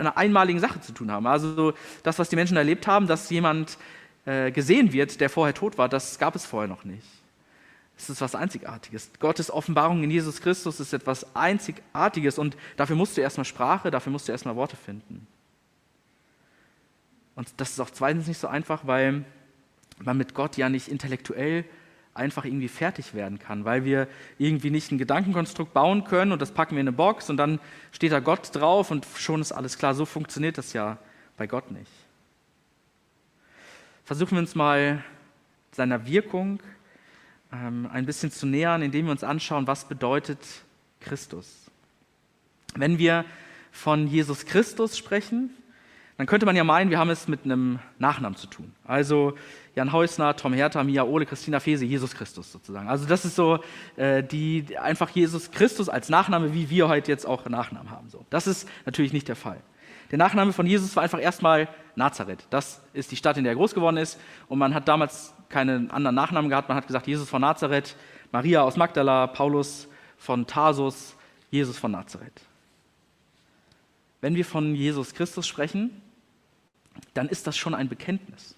einer 0.00 0.16
einmaligen 0.16 0.58
Sache 0.58 0.80
zu 0.80 0.92
tun 0.92 1.10
haben. 1.10 1.26
Also 1.26 1.74
das, 2.02 2.18
was 2.18 2.28
die 2.28 2.36
Menschen 2.36 2.56
erlebt 2.56 2.86
haben, 2.86 3.06
dass 3.06 3.30
jemand 3.30 3.78
äh, 4.24 4.50
gesehen 4.50 4.92
wird, 4.92 5.20
der 5.20 5.30
vorher 5.30 5.54
tot 5.54 5.78
war, 5.78 5.88
das 5.88 6.18
gab 6.18 6.34
es 6.34 6.44
vorher 6.44 6.68
noch 6.68 6.84
nicht. 6.84 7.06
Es 7.96 8.08
ist 8.08 8.22
was 8.22 8.34
Einzigartiges. 8.34 9.10
Gottes 9.20 9.50
Offenbarung 9.50 10.02
in 10.02 10.10
Jesus 10.10 10.40
Christus 10.40 10.80
ist 10.80 10.94
etwas 10.94 11.36
Einzigartiges 11.36 12.38
und 12.38 12.56
dafür 12.76 12.96
musst 12.96 13.16
du 13.16 13.20
erstmal 13.20 13.44
Sprache, 13.44 13.90
dafür 13.90 14.10
musst 14.10 14.26
du 14.26 14.32
erstmal 14.32 14.56
Worte 14.56 14.76
finden. 14.76 15.26
Und 17.34 17.48
das 17.58 17.70
ist 17.70 17.80
auch 17.80 17.90
zweitens 17.90 18.26
nicht 18.26 18.38
so 18.38 18.48
einfach, 18.48 18.86
weil 18.86 19.24
man 19.98 20.16
mit 20.16 20.34
Gott 20.34 20.56
ja 20.56 20.70
nicht 20.70 20.88
intellektuell 20.88 21.64
einfach 22.14 22.44
irgendwie 22.44 22.68
fertig 22.68 23.14
werden 23.14 23.38
kann, 23.38 23.64
weil 23.64 23.84
wir 23.84 24.08
irgendwie 24.38 24.70
nicht 24.70 24.90
ein 24.90 24.98
Gedankenkonstrukt 24.98 25.72
bauen 25.72 26.04
können 26.04 26.32
und 26.32 26.42
das 26.42 26.52
packen 26.52 26.74
wir 26.74 26.80
in 26.80 26.88
eine 26.88 26.96
Box 26.96 27.30
und 27.30 27.36
dann 27.36 27.60
steht 27.92 28.12
da 28.12 28.20
Gott 28.20 28.54
drauf 28.54 28.90
und 28.90 29.06
schon 29.16 29.40
ist 29.40 29.52
alles 29.52 29.78
klar. 29.78 29.94
So 29.94 30.04
funktioniert 30.04 30.58
das 30.58 30.72
ja 30.72 30.98
bei 31.36 31.46
Gott 31.46 31.70
nicht. 31.70 31.90
Versuchen 34.04 34.32
wir 34.32 34.40
uns 34.40 34.54
mal 34.54 35.04
seiner 35.70 36.06
Wirkung 36.06 36.60
ähm, 37.52 37.88
ein 37.92 38.06
bisschen 38.06 38.30
zu 38.32 38.46
nähern, 38.46 38.82
indem 38.82 39.06
wir 39.06 39.12
uns 39.12 39.24
anschauen, 39.24 39.66
was 39.66 39.86
bedeutet 39.86 40.40
Christus. 41.00 41.70
Wenn 42.74 42.98
wir 42.98 43.24
von 43.70 44.08
Jesus 44.08 44.46
Christus 44.46 44.98
sprechen, 44.98 45.50
dann 46.20 46.26
könnte 46.26 46.44
man 46.44 46.54
ja 46.54 46.64
meinen, 46.64 46.90
wir 46.90 46.98
haben 46.98 47.08
es 47.08 47.28
mit 47.28 47.46
einem 47.46 47.78
Nachnamen 47.98 48.36
zu 48.36 48.46
tun. 48.46 48.74
Also 48.86 49.32
Jan 49.74 49.90
Heusner, 49.90 50.36
Tom 50.36 50.52
Hertha, 50.52 50.84
Mia 50.84 51.02
Ole, 51.02 51.24
Christina 51.24 51.60
Fese, 51.60 51.86
Jesus 51.86 52.14
Christus 52.14 52.52
sozusagen. 52.52 52.90
Also 52.90 53.06
das 53.06 53.24
ist 53.24 53.36
so 53.36 53.60
äh, 53.96 54.22
die 54.22 54.76
einfach 54.76 55.08
Jesus 55.08 55.50
Christus 55.50 55.88
als 55.88 56.10
Nachname, 56.10 56.52
wie 56.52 56.68
wir 56.68 56.88
heute 56.88 57.10
jetzt 57.10 57.26
auch 57.26 57.48
Nachnamen 57.48 57.90
haben. 57.90 58.10
So. 58.10 58.26
Das 58.28 58.46
ist 58.46 58.68
natürlich 58.84 59.14
nicht 59.14 59.28
der 59.28 59.34
Fall. 59.34 59.62
Der 60.10 60.18
Nachname 60.18 60.52
von 60.52 60.66
Jesus 60.66 60.94
war 60.94 61.04
einfach 61.04 61.22
erstmal 61.22 61.68
Nazareth. 61.96 62.46
Das 62.50 62.82
ist 62.92 63.10
die 63.10 63.16
Stadt, 63.16 63.38
in 63.38 63.44
der 63.44 63.54
er 63.54 63.56
groß 63.56 63.74
geworden 63.74 63.96
ist. 63.96 64.20
Und 64.46 64.58
man 64.58 64.74
hat 64.74 64.88
damals 64.88 65.32
keinen 65.48 65.90
anderen 65.90 66.16
Nachnamen 66.16 66.50
gehabt. 66.50 66.68
Man 66.68 66.76
hat 66.76 66.86
gesagt, 66.86 67.06
Jesus 67.06 67.30
von 67.30 67.40
Nazareth, 67.40 67.96
Maria 68.30 68.60
aus 68.60 68.76
Magdala, 68.76 69.26
Paulus 69.26 69.88
von 70.18 70.46
Tarsus, 70.46 71.16
Jesus 71.50 71.78
von 71.78 71.92
Nazareth. 71.92 72.42
Wenn 74.20 74.34
wir 74.34 74.44
von 74.44 74.74
Jesus 74.74 75.14
Christus 75.14 75.48
sprechen, 75.48 76.02
dann 77.14 77.28
ist 77.28 77.46
das 77.46 77.56
schon 77.56 77.74
ein 77.74 77.88
Bekenntnis. 77.88 78.54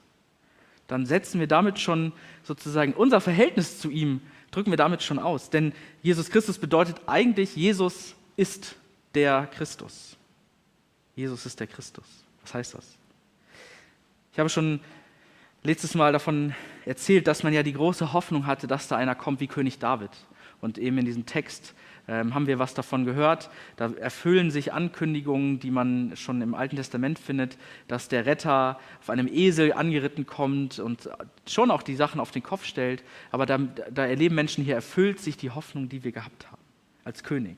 dann 0.89 1.07
setzen 1.07 1.41
wir 1.41 1.47
damit 1.47 1.79
schon 1.79 2.13
sozusagen 2.43 2.93
unser 2.93 3.21
Verhältnis 3.21 3.79
zu 3.79 3.91
ihm, 3.91 4.21
drücken 4.51 4.71
wir 4.71 4.77
damit 4.77 5.03
schon 5.03 5.19
aus. 5.19 5.49
Denn 5.49 5.73
Jesus 6.03 6.29
Christus 6.29 6.59
bedeutet 6.59 7.01
eigentlich, 7.07 7.57
Jesus 7.57 8.15
ist 8.37 8.77
der 9.15 9.47
Christus. 9.47 10.17
Jesus 11.17 11.47
ist 11.47 11.61
der 11.61 11.67
Christus. 11.67 12.05
Was 12.43 12.55
heißt 12.55 12.75
das? 12.75 12.99
Ich 14.33 14.39
habe 14.39 14.49
schon 14.49 14.81
letztes 15.63 15.95
Mal 15.95 16.13
davon 16.13 16.55
erzählt, 16.85 17.27
dass 17.27 17.43
man 17.43 17.53
ja 17.53 17.63
die 17.63 17.73
große 17.73 18.13
Hoffnung 18.13 18.47
hatte, 18.47 18.67
dass 18.67 18.89
da 18.89 18.97
einer 18.97 19.15
kommt 19.15 19.41
wie 19.41 19.47
König 19.47 19.79
David. 19.79 20.11
Und 20.63 20.79
eben 20.79 20.97
in 20.97 21.05
diesem 21.05 21.27
Text 21.27 21.75
ähm, 22.09 22.35
haben 22.35 22.47
wir 22.47 22.59
was 22.59 22.73
davon 22.73 23.05
gehört. 23.05 23.51
Da 23.77 23.93
erfüllen 23.93 24.51
sich 24.51 24.73
Ankündigungen, 24.73 25.59
die 25.59 25.73
man 25.73 26.13
schon 26.17 26.41
im 26.41 26.55
Alten 26.55 26.77
Testament 26.77 27.19
findet, 27.19 27.59
dass 27.89 28.09
der 28.09 28.27
Retter 28.27 28.79
auf 29.01 29.11
einem 29.11 29.27
Esel 29.27 29.73
angeritten 29.73 30.25
kommt 30.25 30.79
und 30.79 31.11
schon 31.47 31.71
auch 31.71 31.83
die 31.83 31.97
Sachen 31.97 32.21
auf 32.21 32.31
den 32.31 32.45
Kopf 32.45 32.65
stellt. 32.65 33.03
Aber 33.33 33.45
da, 33.45 33.59
da 33.59 34.07
erleben 34.07 34.37
Menschen 34.37 34.65
hier, 34.65 34.77
erfüllt 34.77 35.19
sich 35.19 35.37
die 35.37 35.51
Hoffnung, 35.51 35.89
die 35.89 36.05
wir 36.05 36.13
gehabt 36.13 36.47
haben 36.51 36.63
als 37.05 37.25
König. 37.25 37.57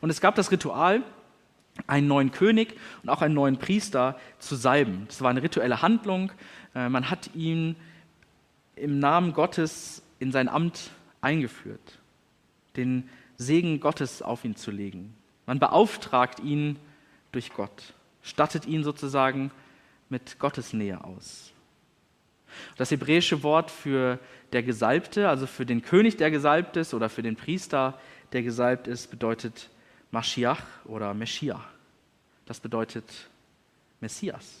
Und 0.00 0.10
es 0.10 0.20
gab 0.20 0.36
das 0.36 0.50
Ritual, 0.52 1.02
einen 1.88 2.06
neuen 2.06 2.30
König 2.30 2.76
und 3.02 3.08
auch 3.08 3.22
einen 3.22 3.34
neuen 3.34 3.58
Priester 3.58 4.18
zu 4.38 4.54
salben. 4.54 5.04
Das 5.08 5.20
war 5.20 5.30
eine 5.30 5.42
rituelle 5.42 5.82
Handlung. 5.82 6.32
Äh, 6.74 6.88
man 6.88 7.10
hat 7.10 7.34
ihn 7.34 7.76
im 8.76 8.98
Namen 9.00 9.32
Gottes 9.32 10.02
in 10.20 10.32
sein 10.32 10.48
Amt 10.48 10.90
eingeführt, 11.20 11.98
den 12.76 13.08
Segen 13.36 13.80
Gottes 13.80 14.22
auf 14.22 14.44
ihn 14.44 14.56
zu 14.56 14.70
legen. 14.70 15.14
Man 15.46 15.58
beauftragt 15.58 16.40
ihn 16.40 16.78
durch 17.32 17.52
Gott, 17.52 17.94
stattet 18.22 18.66
ihn 18.66 18.82
sozusagen 18.82 19.50
mit 20.08 20.38
Gottes 20.38 20.72
Nähe 20.72 21.02
aus. 21.04 21.52
Das 22.76 22.90
hebräische 22.90 23.42
Wort 23.42 23.70
für 23.70 24.18
der 24.52 24.62
Gesalbte, 24.62 25.28
also 25.28 25.46
für 25.46 25.66
den 25.66 25.82
König, 25.82 26.16
der 26.16 26.30
gesalbt 26.30 26.76
ist, 26.76 26.94
oder 26.94 27.08
für 27.08 27.22
den 27.22 27.36
Priester, 27.36 27.98
der 28.32 28.42
gesalbt 28.42 28.86
ist, 28.86 29.10
bedeutet 29.10 29.68
Mashiach 30.10 30.62
oder 30.84 31.12
Meschiah. 31.14 31.62
Das 32.46 32.60
bedeutet 32.60 33.28
Messias. 34.00 34.60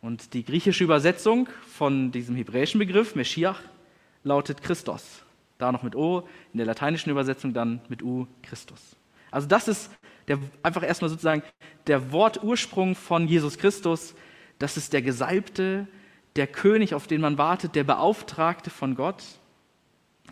Und 0.00 0.32
die 0.32 0.44
griechische 0.44 0.84
Übersetzung 0.84 1.48
von 1.66 2.10
diesem 2.10 2.34
hebräischen 2.34 2.78
Begriff 2.78 3.14
Meschiach 3.14 3.60
lautet 4.24 4.62
Christos. 4.62 5.22
Da 5.60 5.72
noch 5.72 5.82
mit 5.82 5.94
O, 5.94 6.26
in 6.52 6.58
der 6.58 6.66
lateinischen 6.66 7.10
Übersetzung 7.10 7.52
dann 7.52 7.80
mit 7.88 8.02
U 8.02 8.26
Christus. 8.42 8.96
Also 9.30 9.46
das 9.46 9.68
ist 9.68 9.90
der, 10.28 10.38
einfach 10.62 10.82
erstmal 10.82 11.08
sozusagen 11.08 11.42
der 11.86 12.12
Wortursprung 12.12 12.94
von 12.94 13.28
Jesus 13.28 13.58
Christus. 13.58 14.14
Das 14.58 14.76
ist 14.76 14.92
der 14.92 15.02
Gesalbte, 15.02 15.86
der 16.36 16.46
König, 16.46 16.94
auf 16.94 17.06
den 17.06 17.20
man 17.20 17.38
wartet, 17.38 17.74
der 17.74 17.84
Beauftragte 17.84 18.70
von 18.70 18.94
Gott. 18.94 19.22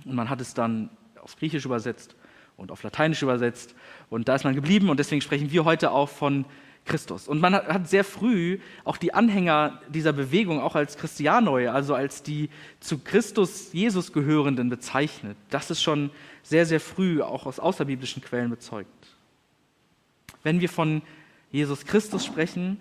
Und 0.04 0.14
man 0.14 0.30
hat 0.30 0.40
es 0.40 0.54
dann 0.54 0.90
auf 1.20 1.36
Griechisch 1.36 1.64
übersetzt 1.64 2.16
und 2.56 2.70
auf 2.70 2.82
Lateinisch 2.82 3.22
übersetzt. 3.22 3.74
Und 4.10 4.28
da 4.28 4.34
ist 4.34 4.44
man 4.44 4.54
geblieben 4.54 4.90
und 4.90 4.98
deswegen 4.98 5.20
sprechen 5.20 5.50
wir 5.50 5.64
heute 5.64 5.90
auch 5.90 6.08
von 6.08 6.44
Christus. 6.88 7.28
Und 7.28 7.40
man 7.40 7.54
hat 7.54 7.88
sehr 7.88 8.02
früh 8.02 8.58
auch 8.84 8.96
die 8.96 9.14
Anhänger 9.14 9.80
dieser 9.88 10.12
Bewegung 10.12 10.60
auch 10.60 10.74
als 10.74 10.96
Christianoi, 10.96 11.68
also 11.68 11.94
als 11.94 12.22
die 12.22 12.50
zu 12.80 12.98
Christus 12.98 13.72
Jesus 13.72 14.12
gehörenden 14.12 14.70
bezeichnet. 14.70 15.36
Das 15.50 15.70
ist 15.70 15.82
schon 15.82 16.10
sehr, 16.42 16.66
sehr 16.66 16.80
früh 16.80 17.22
auch 17.22 17.46
aus 17.46 17.60
außerbiblischen 17.60 18.22
Quellen 18.22 18.50
bezeugt. 18.50 18.88
Wenn 20.42 20.60
wir 20.60 20.68
von 20.68 21.02
Jesus 21.52 21.84
Christus 21.84 22.24
sprechen, 22.24 22.80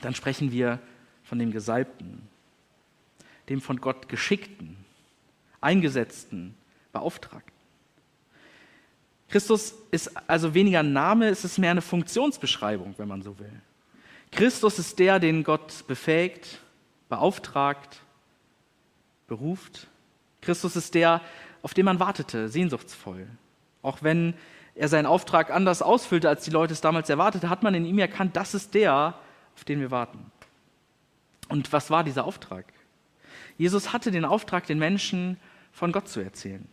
dann 0.00 0.14
sprechen 0.14 0.50
wir 0.50 0.80
von 1.24 1.38
dem 1.38 1.52
Gesalbten, 1.52 2.22
dem 3.48 3.60
von 3.60 3.80
Gott 3.80 4.08
geschickten, 4.08 4.76
eingesetzten, 5.60 6.54
beauftragten. 6.92 7.59
Christus 9.30 9.74
ist 9.92 10.10
also 10.28 10.54
weniger 10.54 10.80
ein 10.80 10.92
Name, 10.92 11.28
es 11.28 11.44
ist 11.44 11.58
mehr 11.58 11.70
eine 11.70 11.82
Funktionsbeschreibung, 11.82 12.94
wenn 12.98 13.08
man 13.08 13.22
so 13.22 13.38
will. 13.38 13.52
Christus 14.32 14.78
ist 14.78 14.98
der, 14.98 15.20
den 15.20 15.44
Gott 15.44 15.86
befähigt, 15.86 16.60
beauftragt, 17.08 18.02
beruft. 19.28 19.86
Christus 20.40 20.74
ist 20.74 20.94
der, 20.94 21.20
auf 21.62 21.74
den 21.74 21.84
man 21.84 22.00
wartete, 22.00 22.48
sehnsuchtsvoll. 22.48 23.28
Auch 23.82 24.02
wenn 24.02 24.34
er 24.74 24.88
seinen 24.88 25.06
Auftrag 25.06 25.50
anders 25.50 25.82
ausfüllte, 25.82 26.28
als 26.28 26.44
die 26.44 26.50
Leute 26.50 26.72
es 26.72 26.80
damals 26.80 27.08
erwarteten, 27.08 27.50
hat 27.50 27.62
man 27.62 27.74
in 27.74 27.84
ihm 27.84 27.98
erkannt, 27.98 28.36
das 28.36 28.54
ist 28.54 28.74
der, 28.74 29.14
auf 29.54 29.64
den 29.64 29.80
wir 29.80 29.90
warten. 29.90 30.30
Und 31.48 31.72
was 31.72 31.90
war 31.90 32.02
dieser 32.02 32.24
Auftrag? 32.24 32.64
Jesus 33.58 33.92
hatte 33.92 34.10
den 34.10 34.24
Auftrag, 34.24 34.66
den 34.66 34.78
Menschen 34.78 35.38
von 35.72 35.92
Gott 35.92 36.08
zu 36.08 36.20
erzählen. 36.20 36.66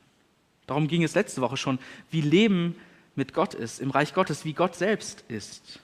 Darum 0.68 0.88
ging 0.88 1.04
es 1.04 1.16
letzte 1.16 1.42
Woche 1.42 1.58
schon, 1.58 1.80
wie 2.12 2.22
Leben 2.22 2.76
mit 3.16 3.34
Gott 3.34 3.54
ist, 3.56 3.80
im 3.80 3.90
Reich 3.90 4.14
Gottes, 4.14 4.46
wie 4.46 4.54
Gott 4.54 4.76
selbst 4.76 5.24
ist. 5.28 5.80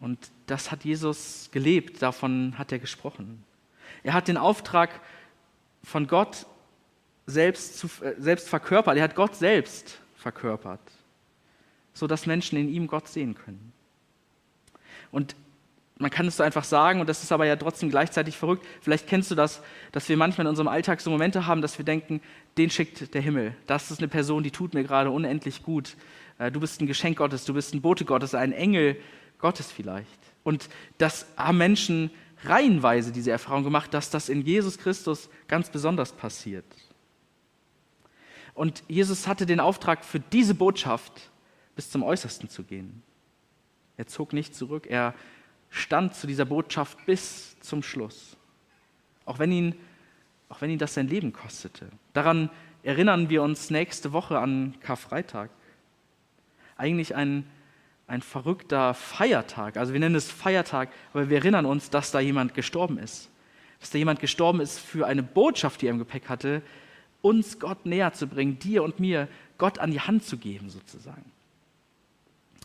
Und 0.00 0.30
das 0.46 0.70
hat 0.70 0.84
Jesus 0.84 1.48
gelebt, 1.50 2.02
davon 2.02 2.58
hat 2.58 2.72
er 2.72 2.78
gesprochen. 2.78 3.42
Er 4.02 4.12
hat 4.12 4.28
den 4.28 4.36
Auftrag 4.36 5.00
von 5.82 6.06
Gott 6.06 6.46
selbst, 7.26 7.78
zu, 7.78 7.86
äh, 8.02 8.14
selbst 8.18 8.48
verkörpert, 8.48 8.98
er 8.98 9.04
hat 9.04 9.14
Gott 9.14 9.34
selbst 9.34 9.98
verkörpert, 10.16 10.80
sodass 11.94 12.26
Menschen 12.26 12.58
in 12.58 12.68
ihm 12.68 12.86
Gott 12.86 13.08
sehen 13.08 13.34
können. 13.34 13.72
Und 15.10 15.36
man 15.98 16.10
kann 16.10 16.26
es 16.26 16.36
so 16.36 16.42
einfach 16.42 16.64
sagen, 16.64 17.00
und 17.00 17.08
das 17.08 17.22
ist 17.22 17.30
aber 17.30 17.46
ja 17.46 17.54
trotzdem 17.54 17.88
gleichzeitig 17.88 18.36
verrückt. 18.36 18.66
Vielleicht 18.80 19.06
kennst 19.06 19.30
du 19.30 19.36
das, 19.36 19.62
dass 19.92 20.08
wir 20.08 20.16
manchmal 20.16 20.46
in 20.46 20.50
unserem 20.50 20.66
Alltag 20.66 21.00
so 21.00 21.10
Momente 21.10 21.46
haben, 21.46 21.62
dass 21.62 21.78
wir 21.78 21.84
denken, 21.84 22.20
den 22.58 22.70
schickt 22.70 23.14
der 23.14 23.22
Himmel. 23.22 23.54
Das 23.66 23.90
ist 23.90 23.98
eine 23.98 24.08
Person, 24.08 24.42
die 24.42 24.50
tut 24.50 24.74
mir 24.74 24.82
gerade 24.82 25.10
unendlich 25.10 25.62
gut. 25.62 25.96
Äh, 26.38 26.50
du 26.50 26.58
bist 26.58 26.80
ein 26.80 26.88
Geschenk 26.88 27.18
Gottes, 27.18 27.44
du 27.44 27.54
bist 27.54 27.74
ein 27.74 27.80
Bote 27.80 28.04
Gottes, 28.04 28.34
ein 28.34 28.52
Engel 28.52 28.96
Gottes 29.38 29.70
vielleicht. 29.70 30.08
Und 30.42 30.68
das 30.98 31.26
haben 31.36 31.58
Menschen 31.58 32.10
reihenweise 32.44 33.12
diese 33.12 33.30
Erfahrung 33.30 33.62
gemacht, 33.62 33.94
dass 33.94 34.10
das 34.10 34.28
in 34.28 34.42
Jesus 34.42 34.78
Christus 34.78 35.30
ganz 35.46 35.70
besonders 35.70 36.12
passiert. 36.12 36.66
Und 38.52 38.82
Jesus 38.88 39.26
hatte 39.26 39.46
den 39.46 39.60
Auftrag, 39.60 40.04
für 40.04 40.20
diese 40.20 40.54
Botschaft 40.54 41.30
bis 41.76 41.90
zum 41.90 42.02
Äußersten 42.02 42.48
zu 42.48 42.64
gehen. 42.64 43.02
Er 43.96 44.06
zog 44.06 44.32
nicht 44.32 44.54
zurück, 44.54 44.86
er 44.88 45.14
stand 45.74 46.14
zu 46.14 46.26
dieser 46.26 46.44
Botschaft 46.44 47.04
bis 47.04 47.58
zum 47.60 47.82
Schluss. 47.82 48.36
Auch 49.24 49.40
wenn 49.40 49.50
ihn, 49.50 49.74
auch 50.48 50.60
wenn 50.60 50.70
ihn 50.70 50.78
das 50.78 50.94
sein 50.94 51.08
Leben 51.08 51.32
kostete. 51.32 51.88
Daran 52.12 52.48
erinnern 52.84 53.28
wir 53.28 53.42
uns 53.42 53.70
nächste 53.70 54.12
Woche 54.12 54.38
an 54.38 54.76
Karfreitag. 54.80 55.50
Eigentlich 56.76 57.16
ein, 57.16 57.44
ein 58.06 58.22
verrückter 58.22 58.94
Feiertag. 58.94 59.76
Also 59.76 59.92
wir 59.92 60.00
nennen 60.00 60.14
es 60.14 60.30
Feiertag, 60.30 60.90
aber 61.12 61.28
wir 61.28 61.38
erinnern 61.38 61.66
uns, 61.66 61.90
dass 61.90 62.12
da 62.12 62.20
jemand 62.20 62.54
gestorben 62.54 62.98
ist. 62.98 63.28
Dass 63.80 63.90
da 63.90 63.98
jemand 63.98 64.20
gestorben 64.20 64.60
ist 64.60 64.78
für 64.78 65.06
eine 65.06 65.24
Botschaft, 65.24 65.82
die 65.82 65.88
er 65.88 65.92
im 65.92 65.98
Gepäck 65.98 66.28
hatte, 66.28 66.62
uns 67.20 67.58
Gott 67.58 67.84
näher 67.84 68.12
zu 68.12 68.28
bringen, 68.28 68.60
dir 68.60 68.84
und 68.84 69.00
mir 69.00 69.26
Gott 69.58 69.80
an 69.80 69.90
die 69.90 70.00
Hand 70.00 70.22
zu 70.24 70.36
geben 70.36 70.70
sozusagen. 70.70 71.32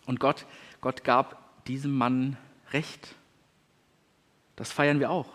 Und 0.05 0.19
Gott, 0.19 0.45
Gott 0.81 1.03
gab 1.03 1.65
diesem 1.65 1.97
Mann 1.97 2.37
Recht. 2.73 3.15
Das 4.55 4.71
feiern 4.71 4.99
wir 4.99 5.09
auch 5.09 5.27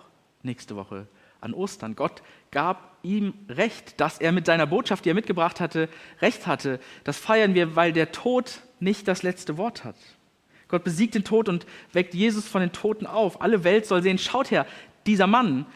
nächste 0.42 0.76
Woche 0.76 1.06
an 1.40 1.54
Ostern. 1.54 1.96
Gott 1.96 2.22
gab 2.50 2.96
ihm 3.02 3.34
Recht, 3.48 4.00
dass 4.00 4.18
er 4.18 4.32
mit 4.32 4.46
seiner 4.46 4.66
Botschaft, 4.66 5.04
die 5.04 5.10
er 5.10 5.14
mitgebracht 5.14 5.60
hatte, 5.60 5.88
Recht 6.20 6.46
hatte. 6.46 6.80
Das 7.04 7.18
feiern 7.18 7.54
wir, 7.54 7.76
weil 7.76 7.92
der 7.92 8.12
Tod 8.12 8.60
nicht 8.80 9.08
das 9.08 9.22
letzte 9.22 9.56
Wort 9.56 9.84
hat. 9.84 9.96
Gott 10.68 10.84
besiegt 10.84 11.14
den 11.14 11.24
Tod 11.24 11.48
und 11.48 11.66
weckt 11.92 12.14
Jesus 12.14 12.48
von 12.48 12.60
den 12.60 12.72
Toten 12.72 13.06
auf. 13.06 13.40
Alle 13.40 13.64
Welt 13.64 13.86
soll 13.86 14.02
sehen, 14.02 14.18
schaut 14.18 14.50
her, 14.50 14.66
dieser 15.06 15.26
Mann, 15.26 15.66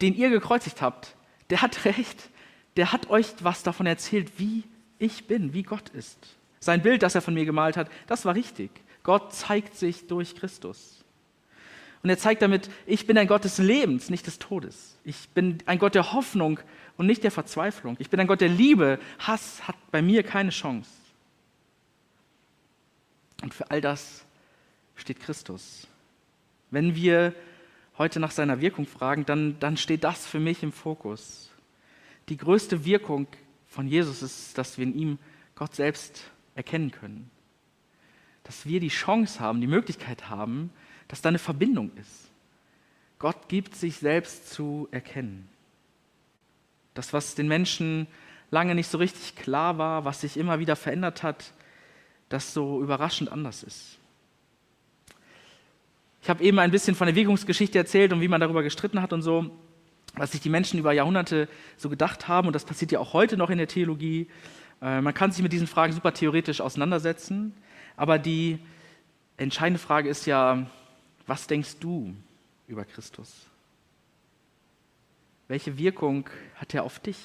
den 0.00 0.14
ihr 0.14 0.30
gekreuzigt 0.30 0.80
habt, 0.80 1.16
der 1.50 1.62
hat 1.62 1.84
Recht. 1.84 2.30
Der 2.76 2.92
hat 2.92 3.10
euch 3.10 3.26
was 3.40 3.64
davon 3.64 3.86
erzählt, 3.86 4.38
wie 4.38 4.62
ich 4.98 5.26
bin, 5.26 5.52
wie 5.52 5.64
Gott 5.64 5.88
ist. 5.90 6.36
Sein 6.60 6.82
Bild, 6.82 7.02
das 7.02 7.14
er 7.14 7.22
von 7.22 7.34
mir 7.34 7.44
gemalt 7.44 7.76
hat, 7.76 7.90
das 8.06 8.24
war 8.24 8.34
richtig. 8.34 8.70
Gott 9.02 9.32
zeigt 9.32 9.74
sich 9.74 10.06
durch 10.06 10.36
Christus. 10.36 10.97
Und 12.02 12.10
er 12.10 12.18
zeigt 12.18 12.42
damit, 12.42 12.70
ich 12.86 13.06
bin 13.06 13.18
ein 13.18 13.26
Gott 13.26 13.44
des 13.44 13.58
Lebens, 13.58 14.10
nicht 14.10 14.26
des 14.26 14.38
Todes. 14.38 14.98
Ich 15.04 15.28
bin 15.30 15.58
ein 15.66 15.78
Gott 15.78 15.94
der 15.94 16.12
Hoffnung 16.12 16.60
und 16.96 17.06
nicht 17.06 17.24
der 17.24 17.30
Verzweiflung. 17.30 17.96
Ich 17.98 18.10
bin 18.10 18.20
ein 18.20 18.26
Gott 18.26 18.40
der 18.40 18.48
Liebe. 18.48 18.98
Hass 19.18 19.66
hat 19.66 19.76
bei 19.90 20.00
mir 20.00 20.22
keine 20.22 20.50
Chance. 20.50 20.90
Und 23.42 23.54
für 23.54 23.70
all 23.70 23.80
das 23.80 24.24
steht 24.94 25.20
Christus. 25.20 25.86
Wenn 26.70 26.94
wir 26.94 27.34
heute 27.96 28.20
nach 28.20 28.30
seiner 28.30 28.60
Wirkung 28.60 28.86
fragen, 28.86 29.26
dann, 29.26 29.58
dann 29.58 29.76
steht 29.76 30.04
das 30.04 30.26
für 30.26 30.40
mich 30.40 30.62
im 30.62 30.72
Fokus. 30.72 31.50
Die 32.28 32.36
größte 32.36 32.84
Wirkung 32.84 33.26
von 33.66 33.88
Jesus 33.88 34.22
ist, 34.22 34.58
dass 34.58 34.78
wir 34.78 34.84
in 34.84 34.94
ihm 34.94 35.18
Gott 35.54 35.74
selbst 35.74 36.30
erkennen 36.54 36.90
können. 36.90 37.30
Dass 38.44 38.66
wir 38.66 38.80
die 38.80 38.88
Chance 38.88 39.40
haben, 39.40 39.60
die 39.60 39.66
Möglichkeit 39.66 40.28
haben, 40.28 40.70
dass 41.08 41.22
da 41.22 41.30
eine 41.30 41.38
Verbindung 41.38 41.90
ist. 41.96 42.30
Gott 43.18 43.48
gibt 43.48 43.74
sich 43.74 43.96
selbst 43.96 44.50
zu 44.50 44.88
erkennen. 44.90 45.48
Das, 46.94 47.12
was 47.12 47.34
den 47.34 47.48
Menschen 47.48 48.06
lange 48.50 48.74
nicht 48.74 48.88
so 48.88 48.98
richtig 48.98 49.34
klar 49.34 49.78
war, 49.78 50.04
was 50.04 50.20
sich 50.20 50.36
immer 50.36 50.58
wieder 50.58 50.76
verändert 50.76 51.22
hat, 51.22 51.52
das 52.28 52.54
so 52.54 52.82
überraschend 52.82 53.32
anders 53.32 53.62
ist. 53.62 53.98
Ich 56.22 56.28
habe 56.28 56.42
eben 56.42 56.58
ein 56.58 56.70
bisschen 56.70 56.94
von 56.94 57.06
der 57.06 57.16
Wirkungsgeschichte 57.16 57.78
erzählt 57.78 58.12
und 58.12 58.20
wie 58.20 58.28
man 58.28 58.40
darüber 58.40 58.62
gestritten 58.62 59.00
hat 59.00 59.12
und 59.12 59.22
so, 59.22 59.50
was 60.14 60.32
sich 60.32 60.40
die 60.40 60.50
Menschen 60.50 60.78
über 60.78 60.92
Jahrhunderte 60.92 61.48
so 61.76 61.88
gedacht 61.88 62.28
haben. 62.28 62.48
Und 62.48 62.52
das 62.52 62.64
passiert 62.64 62.92
ja 62.92 62.98
auch 62.98 63.12
heute 63.12 63.36
noch 63.36 63.50
in 63.50 63.58
der 63.58 63.68
Theologie. 63.68 64.28
Äh, 64.82 65.00
man 65.00 65.14
kann 65.14 65.32
sich 65.32 65.42
mit 65.42 65.52
diesen 65.52 65.66
Fragen 65.66 65.92
super 65.92 66.12
theoretisch 66.12 66.60
auseinandersetzen. 66.60 67.54
Aber 67.96 68.18
die 68.18 68.58
entscheidende 69.36 69.78
Frage 69.78 70.08
ist 70.08 70.26
ja, 70.26 70.66
was 71.28 71.46
denkst 71.46 71.76
du 71.78 72.14
über 72.66 72.84
Christus? 72.84 73.46
Welche 75.46 75.76
Wirkung 75.78 76.28
hat 76.56 76.74
er 76.74 76.82
auf 76.84 76.98
dich? 76.98 77.18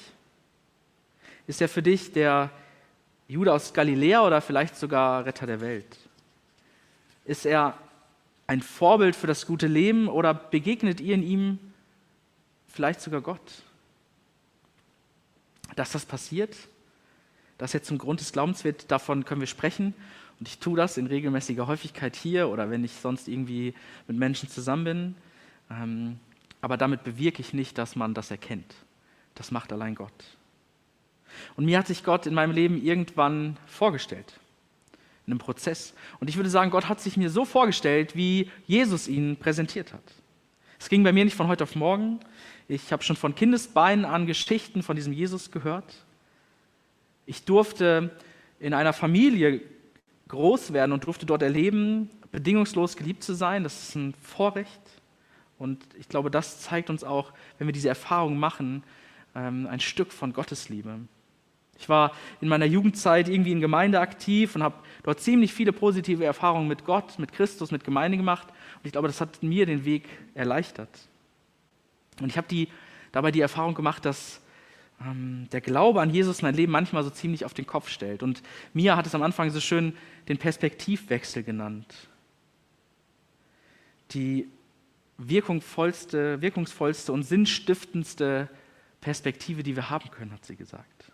Ist 1.46 1.60
er 1.60 1.68
für 1.68 1.82
dich 1.82 2.12
der 2.12 2.50
Jude 3.28 3.52
aus 3.52 3.72
Galiläa 3.72 4.26
oder 4.26 4.40
vielleicht 4.40 4.76
sogar 4.76 5.24
Retter 5.24 5.46
der 5.46 5.60
Welt? 5.60 5.98
Ist 7.24 7.46
er 7.46 7.78
ein 8.46 8.60
Vorbild 8.60 9.16
für 9.16 9.26
das 9.26 9.46
gute 9.46 9.66
Leben 9.66 10.08
oder 10.08 10.34
begegnet 10.34 11.00
ihr 11.00 11.14
in 11.14 11.22
ihm 11.22 11.58
vielleicht 12.68 13.00
sogar 13.00 13.22
Gott? 13.22 13.62
Dass 15.76 15.92
das 15.92 16.04
passiert, 16.04 16.54
dass 17.56 17.72
er 17.72 17.82
zum 17.82 17.96
Grund 17.96 18.20
des 18.20 18.32
Glaubens 18.32 18.64
wird, 18.64 18.90
davon 18.90 19.24
können 19.24 19.40
wir 19.40 19.48
sprechen. 19.48 19.94
Und 20.38 20.48
ich 20.48 20.58
tue 20.58 20.76
das 20.76 20.96
in 20.96 21.06
regelmäßiger 21.06 21.66
Häufigkeit 21.66 22.16
hier 22.16 22.48
oder 22.48 22.70
wenn 22.70 22.84
ich 22.84 22.92
sonst 22.92 23.28
irgendwie 23.28 23.74
mit 24.08 24.16
Menschen 24.16 24.48
zusammen 24.48 24.84
bin. 24.84 25.14
Ähm, 25.70 26.18
aber 26.60 26.76
damit 26.76 27.04
bewirke 27.04 27.40
ich 27.40 27.52
nicht, 27.52 27.78
dass 27.78 27.96
man 27.96 28.14
das 28.14 28.30
erkennt. 28.30 28.74
Das 29.34 29.50
macht 29.50 29.72
allein 29.72 29.94
Gott. 29.94 30.12
Und 31.56 31.64
mir 31.64 31.78
hat 31.78 31.86
sich 31.86 32.04
Gott 32.04 32.26
in 32.26 32.34
meinem 32.34 32.52
Leben 32.52 32.82
irgendwann 32.82 33.56
vorgestellt, 33.66 34.38
in 35.26 35.32
einem 35.32 35.38
Prozess. 35.38 35.94
Und 36.20 36.30
ich 36.30 36.36
würde 36.36 36.50
sagen, 36.50 36.70
Gott 36.70 36.88
hat 36.88 37.00
sich 37.00 37.16
mir 37.16 37.30
so 37.30 37.44
vorgestellt, 37.44 38.16
wie 38.16 38.50
Jesus 38.66 39.08
ihn 39.08 39.36
präsentiert 39.36 39.92
hat. 39.92 40.02
Es 40.78 40.88
ging 40.88 41.02
bei 41.02 41.12
mir 41.12 41.24
nicht 41.24 41.36
von 41.36 41.48
heute 41.48 41.64
auf 41.64 41.76
morgen. 41.76 42.20
Ich 42.68 42.92
habe 42.92 43.02
schon 43.02 43.16
von 43.16 43.34
Kindesbeinen 43.34 44.04
an 44.04 44.26
Geschichten 44.26 44.82
von 44.82 44.96
diesem 44.96 45.12
Jesus 45.12 45.50
gehört. 45.50 46.04
Ich 47.26 47.44
durfte 47.44 48.10
in 48.60 48.74
einer 48.74 48.92
Familie 48.92 49.60
groß 50.34 50.72
werden 50.72 50.92
und 50.92 51.06
durfte 51.06 51.26
dort 51.26 51.42
erleben, 51.42 52.10
bedingungslos 52.32 52.96
geliebt 52.96 53.22
zu 53.22 53.34
sein. 53.34 53.62
Das 53.62 53.88
ist 53.88 53.94
ein 53.94 54.14
Vorrecht. 54.20 54.80
Und 55.58 55.82
ich 55.98 56.08
glaube, 56.08 56.30
das 56.30 56.60
zeigt 56.60 56.90
uns 56.90 57.04
auch, 57.04 57.32
wenn 57.58 57.68
wir 57.68 57.72
diese 57.72 57.88
Erfahrung 57.88 58.38
machen, 58.38 58.82
ähm, 59.34 59.66
ein 59.70 59.80
Stück 59.80 60.12
von 60.12 60.32
Gottes 60.32 60.68
Liebe. 60.68 60.98
Ich 61.78 61.88
war 61.88 62.12
in 62.40 62.48
meiner 62.48 62.66
Jugendzeit 62.66 63.28
irgendwie 63.28 63.52
in 63.52 63.60
Gemeinde 63.60 64.00
aktiv 64.00 64.54
und 64.54 64.62
habe 64.62 64.76
dort 65.02 65.20
ziemlich 65.20 65.52
viele 65.52 65.72
positive 65.72 66.24
Erfahrungen 66.24 66.68
mit 66.68 66.84
Gott, 66.84 67.18
mit 67.18 67.32
Christus, 67.32 67.70
mit 67.70 67.84
Gemeinde 67.84 68.16
gemacht. 68.16 68.48
Und 68.48 68.86
ich 68.86 68.92
glaube, 68.92 69.08
das 69.08 69.20
hat 69.20 69.42
mir 69.42 69.66
den 69.66 69.84
Weg 69.84 70.08
erleichtert. 70.34 70.90
Und 72.20 72.28
ich 72.28 72.36
habe 72.36 72.66
dabei 73.12 73.30
die 73.30 73.40
Erfahrung 73.40 73.74
gemacht, 73.74 74.04
dass 74.04 74.40
ähm, 75.00 75.48
der 75.52 75.60
Glaube 75.60 76.00
an 76.00 76.10
Jesus 76.10 76.42
mein 76.42 76.54
Leben 76.54 76.72
manchmal 76.72 77.04
so 77.04 77.10
ziemlich 77.10 77.44
auf 77.44 77.54
den 77.54 77.66
Kopf 77.66 77.88
stellt. 77.88 78.22
Und 78.22 78.42
Mia 78.72 78.96
hat 78.96 79.06
es 79.06 79.14
am 79.14 79.22
Anfang 79.22 79.50
so 79.50 79.60
schön 79.60 79.96
den 80.28 80.38
Perspektivwechsel 80.38 81.42
genannt. 81.42 82.08
Die 84.12 84.48
wirkungsvollste, 85.18 86.40
wirkungsvollste 86.40 87.12
und 87.12 87.22
sinnstiftendste 87.22 88.48
Perspektive, 89.00 89.62
die 89.62 89.76
wir 89.76 89.90
haben 89.90 90.10
können, 90.10 90.32
hat 90.32 90.44
sie 90.44 90.56
gesagt 90.56 91.12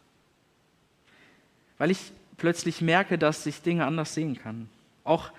weil 1.81 1.91
ich 1.91 2.13
plötzlich 2.37 2.83
merke, 2.83 3.17
dass 3.17 3.47
ich 3.47 3.63
Dinge 3.63 3.87
anders 3.87 4.13
sehen 4.13 4.37
kann. 4.37 4.69
Auch 5.03 5.33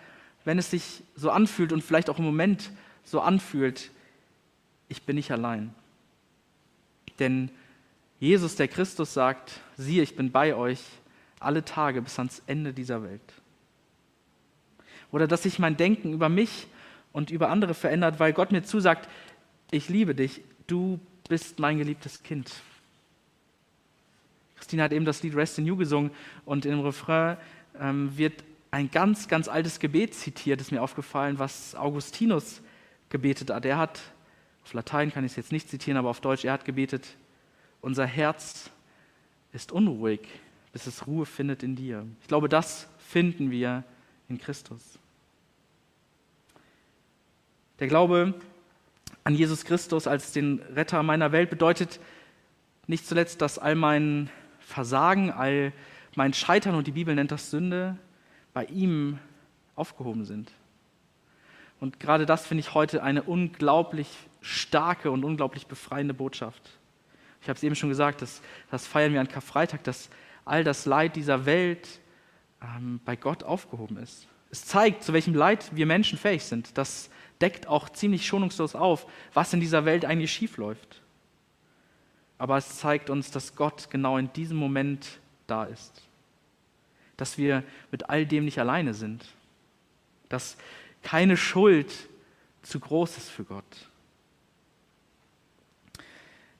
wenn 0.43 0.57
es 0.57 0.71
sich 0.71 1.03
so 1.15 1.29
anfühlt 1.29 1.71
und 1.71 1.83
vielleicht 1.83 2.09
auch 2.09 2.17
im 2.17 2.25
Moment 2.25 2.71
so 3.03 3.21
anfühlt, 3.21 3.91
ich 4.89 5.03
bin 5.03 5.17
nicht 5.17 5.31
allein. 5.31 5.71
Denn 7.19 7.51
Jesus, 8.21 8.55
der 8.55 8.67
Christus, 8.67 9.15
sagt, 9.15 9.59
siehe, 9.77 10.03
ich 10.03 10.15
bin 10.15 10.31
bei 10.31 10.53
euch 10.53 10.79
alle 11.39 11.65
Tage 11.65 12.03
bis 12.03 12.19
ans 12.19 12.43
Ende 12.45 12.71
dieser 12.71 13.01
Welt. 13.01 13.33
Oder 15.11 15.27
dass 15.27 15.41
sich 15.41 15.57
mein 15.57 15.75
Denken 15.75 16.13
über 16.13 16.29
mich 16.29 16.67
und 17.13 17.31
über 17.31 17.49
andere 17.49 17.73
verändert, 17.73 18.19
weil 18.19 18.31
Gott 18.31 18.51
mir 18.51 18.61
zusagt, 18.61 19.09
ich 19.71 19.89
liebe 19.89 20.13
dich, 20.13 20.41
du 20.67 20.99
bist 21.27 21.57
mein 21.57 21.79
geliebtes 21.79 22.21
Kind. 22.21 22.51
Christine 24.55 24.83
hat 24.83 24.93
eben 24.93 25.05
das 25.05 25.23
Lied 25.23 25.35
Rest 25.35 25.57
in 25.57 25.65
You 25.65 25.75
gesungen 25.75 26.11
und 26.45 26.67
im 26.67 26.79
Refrain 26.81 27.37
ähm, 27.79 28.15
wird 28.15 28.43
ein 28.69 28.91
ganz, 28.91 29.29
ganz 29.29 29.47
altes 29.47 29.79
Gebet 29.79 30.13
zitiert, 30.13 30.61
ist 30.61 30.71
mir 30.71 30.83
aufgefallen, 30.83 31.39
was 31.39 31.73
Augustinus 31.73 32.61
gebetet 33.09 33.49
hat. 33.49 33.65
Er 33.65 33.79
hat, 33.79 33.99
auf 34.63 34.73
Latein 34.73 35.11
kann 35.11 35.25
ich 35.25 35.31
es 35.31 35.37
jetzt 35.37 35.51
nicht 35.51 35.69
zitieren, 35.69 35.97
aber 35.97 36.09
auf 36.09 36.21
Deutsch, 36.21 36.45
er 36.45 36.53
hat 36.53 36.65
gebetet, 36.65 37.15
unser 37.81 38.05
Herz 38.05 38.69
ist 39.53 39.71
unruhig, 39.71 40.21
bis 40.71 40.87
es 40.87 41.07
Ruhe 41.07 41.25
findet 41.25 41.63
in 41.63 41.75
dir. 41.75 42.05
Ich 42.21 42.27
glaube, 42.27 42.47
das 42.47 42.87
finden 42.97 43.51
wir 43.51 43.83
in 44.29 44.37
Christus. 44.37 44.97
Der 47.79 47.87
Glaube 47.87 48.33
an 49.23 49.35
Jesus 49.35 49.65
Christus 49.65 50.07
als 50.07 50.31
den 50.31 50.59
Retter 50.75 51.03
meiner 51.03 51.31
Welt 51.31 51.49
bedeutet 51.49 51.99
nicht 52.87 53.05
zuletzt, 53.07 53.41
dass 53.41 53.59
all 53.59 53.75
mein 53.75 54.29
Versagen, 54.59 55.31
all 55.31 55.73
mein 56.15 56.33
Scheitern, 56.33 56.75
und 56.75 56.87
die 56.87 56.91
Bibel 56.91 57.15
nennt 57.15 57.31
das 57.31 57.51
Sünde, 57.51 57.97
bei 58.53 58.65
ihm 58.65 59.19
aufgehoben 59.75 60.25
sind. 60.25 60.51
Und 61.79 61.99
gerade 61.99 62.25
das 62.25 62.45
finde 62.45 62.61
ich 62.61 62.73
heute 62.73 63.01
eine 63.03 63.23
unglaublich 63.23 64.07
starke 64.41 65.09
und 65.11 65.23
unglaublich 65.23 65.67
befreiende 65.67 66.13
Botschaft. 66.13 66.61
Ich 67.41 67.49
habe 67.49 67.57
es 67.57 67.63
eben 67.63 67.75
schon 67.75 67.89
gesagt, 67.89 68.21
das, 68.21 68.41
das 68.69 68.85
feiern 68.87 69.13
wir 69.13 69.19
an 69.19 69.27
Karfreitag, 69.27 69.83
dass 69.83 70.09
all 70.45 70.63
das 70.63 70.85
Leid 70.85 71.15
dieser 71.15 71.45
Welt 71.45 71.87
ähm, 72.61 72.99
bei 73.05 73.15
Gott 73.15 73.43
aufgehoben 73.43 73.97
ist. 73.97 74.27
Es 74.51 74.65
zeigt, 74.65 75.03
zu 75.03 75.13
welchem 75.13 75.33
Leid 75.33 75.75
wir 75.75 75.85
Menschen 75.85 76.17
fähig 76.17 76.43
sind. 76.43 76.77
Das 76.77 77.09
deckt 77.39 77.67
auch 77.67 77.89
ziemlich 77.89 78.25
schonungslos 78.25 78.75
auf, 78.75 79.07
was 79.33 79.53
in 79.53 79.59
dieser 79.59 79.85
Welt 79.85 80.05
eigentlich 80.05 80.31
schiefläuft 80.31 81.01
aber 82.41 82.57
es 82.57 82.79
zeigt 82.79 83.11
uns, 83.11 83.29
dass 83.29 83.55
Gott 83.55 83.91
genau 83.91 84.17
in 84.17 84.33
diesem 84.33 84.57
Moment 84.57 85.19
da 85.45 85.65
ist. 85.65 86.01
Dass 87.15 87.37
wir 87.37 87.63
mit 87.91 88.09
all 88.09 88.25
dem 88.25 88.45
nicht 88.45 88.57
alleine 88.57 88.95
sind. 88.95 89.27
Dass 90.27 90.57
keine 91.03 91.37
Schuld 91.37 91.93
zu 92.63 92.79
groß 92.79 93.17
ist 93.17 93.29
für 93.29 93.43
Gott. 93.43 93.90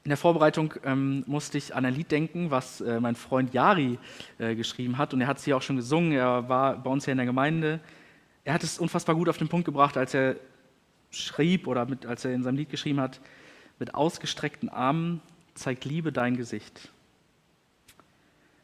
In 0.04 0.10
der 0.10 0.18
Vorbereitung 0.18 0.74
ähm, 0.84 1.24
musste 1.28 1.58
ich 1.60 1.76
an 1.76 1.86
ein 1.86 1.94
Lied 1.94 2.10
denken, 2.10 2.50
was 2.50 2.82
äh, 2.82 3.00
mein 3.00 3.16
Freund 3.16 3.54
Jari 3.54 4.00
äh, 4.40 4.56
geschrieben 4.56 4.98
hat. 4.98 5.14
Und 5.14 5.22
er 5.22 5.28
hat 5.28 5.38
es 5.38 5.46
hier 5.46 5.56
auch 5.56 5.62
schon 5.62 5.76
gesungen. 5.76 6.12
Er 6.14 6.50
war 6.50 6.76
bei 6.76 6.90
uns 6.90 7.06
hier 7.06 7.12
in 7.12 7.18
der 7.18 7.28
Gemeinde. 7.28 7.80
Er 8.44 8.56
hat 8.56 8.64
es 8.64 8.80
unfassbar 8.80 9.16
gut 9.16 9.30
auf 9.30 9.38
den 9.38 9.48
Punkt 9.48 9.66
gebracht, 9.66 9.98
als 9.98 10.16
er 10.16 10.38
schrieb 11.12 11.68
oder 11.68 11.86
mit, 11.86 12.06
als 12.06 12.26
er 12.26 12.34
in 12.34 12.42
seinem 12.42 12.56
Lied 12.56 12.70
geschrieben 12.70 13.00
hat, 13.00 13.20
mit 13.78 13.94
ausgestreckten 13.94 14.70
Armen 14.70 15.22
zeigt 15.54 15.86
Liebe 15.86 16.12
dein 16.12 16.38
Gesicht. 16.38 16.90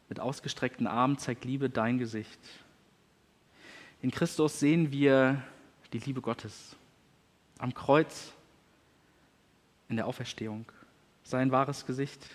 Mit 0.09 0.19
ausgestreckten 0.19 0.87
Armen 0.87 1.17
zeigt 1.17 1.45
Liebe 1.45 1.69
dein 1.69 1.99
Gesicht. 1.99 2.39
In 4.01 4.11
Christus 4.11 4.59
sehen 4.59 4.91
wir 4.91 5.43
die 5.91 5.99
Liebe 5.99 6.21
Gottes. 6.21 6.75
Am 7.57 7.73
Kreuz, 7.73 8.31
in 9.89 9.97
der 9.97 10.07
Auferstehung. 10.07 10.65
Sein 11.27 11.51
wahres 11.51 11.85
Gesicht. 11.85 12.25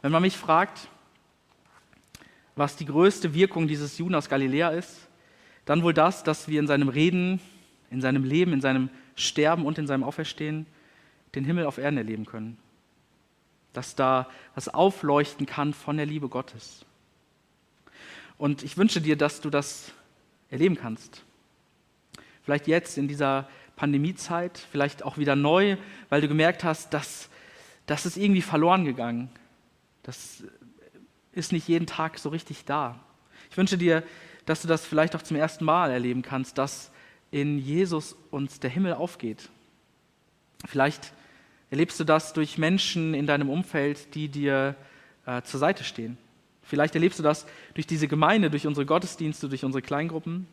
Wenn 0.00 0.12
man 0.12 0.22
mich 0.22 0.36
fragt, 0.36 0.88
was 2.56 2.76
die 2.76 2.86
größte 2.86 3.34
Wirkung 3.34 3.68
dieses 3.68 3.98
Juden 3.98 4.14
aus 4.14 4.28
Galiläa 4.28 4.70
ist, 4.70 5.08
dann 5.64 5.82
wohl 5.82 5.94
das, 5.94 6.24
dass 6.24 6.48
wir 6.48 6.58
in 6.58 6.66
seinem 6.66 6.88
Reden, 6.88 7.40
in 7.90 8.00
seinem 8.00 8.24
Leben, 8.24 8.52
in 8.52 8.60
seinem 8.60 8.90
Sterben 9.14 9.64
und 9.64 9.78
in 9.78 9.86
seinem 9.86 10.02
Auferstehen 10.02 10.66
den 11.34 11.44
Himmel 11.44 11.66
auf 11.66 11.78
Erden 11.78 11.98
erleben 11.98 12.26
können 12.26 12.58
dass 13.72 13.94
da 13.94 14.28
was 14.54 14.68
aufleuchten 14.68 15.46
kann 15.46 15.74
von 15.74 15.96
der 15.96 16.06
Liebe 16.06 16.28
Gottes. 16.28 16.84
Und 18.38 18.62
ich 18.62 18.76
wünsche 18.76 19.00
dir, 19.00 19.16
dass 19.16 19.40
du 19.40 19.50
das 19.50 19.92
erleben 20.50 20.76
kannst. 20.76 21.24
Vielleicht 22.44 22.66
jetzt 22.66 22.98
in 22.98 23.08
dieser 23.08 23.48
Pandemiezeit, 23.76 24.58
vielleicht 24.70 25.02
auch 25.04 25.16
wieder 25.16 25.36
neu, 25.36 25.76
weil 26.08 26.20
du 26.20 26.28
gemerkt 26.28 26.64
hast, 26.64 26.92
dass 26.92 27.28
das 27.86 28.06
ist 28.06 28.16
irgendwie 28.16 28.42
verloren 28.42 28.84
gegangen. 28.84 29.30
Das 30.02 30.44
ist 31.32 31.52
nicht 31.52 31.68
jeden 31.68 31.86
Tag 31.86 32.18
so 32.18 32.28
richtig 32.28 32.64
da. 32.64 32.98
Ich 33.50 33.56
wünsche 33.56 33.78
dir, 33.78 34.02
dass 34.46 34.62
du 34.62 34.68
das 34.68 34.84
vielleicht 34.84 35.14
auch 35.16 35.22
zum 35.22 35.36
ersten 35.36 35.64
Mal 35.64 35.90
erleben 35.90 36.22
kannst, 36.22 36.58
dass 36.58 36.90
in 37.30 37.58
Jesus 37.58 38.16
uns 38.30 38.60
der 38.60 38.70
Himmel 38.70 38.94
aufgeht. 38.94 39.48
Vielleicht 40.64 41.12
erlebst 41.70 41.98
du 41.98 42.04
das 42.04 42.32
durch 42.32 42.58
Menschen 42.58 43.14
in 43.14 43.26
deinem 43.26 43.48
Umfeld, 43.48 44.14
die 44.14 44.28
dir 44.28 44.76
äh, 45.26 45.42
zur 45.42 45.58
Seite 45.58 45.84
stehen. 45.84 46.18
Vielleicht 46.62 46.94
erlebst 46.94 47.18
du 47.18 47.22
das 47.22 47.46
durch 47.74 47.86
diese 47.86 48.08
Gemeinde, 48.08 48.50
durch 48.50 48.66
unsere 48.66 48.86
Gottesdienste, 48.86 49.48
durch 49.48 49.64
unsere 49.64 49.82
Kleingruppen. 49.82 50.46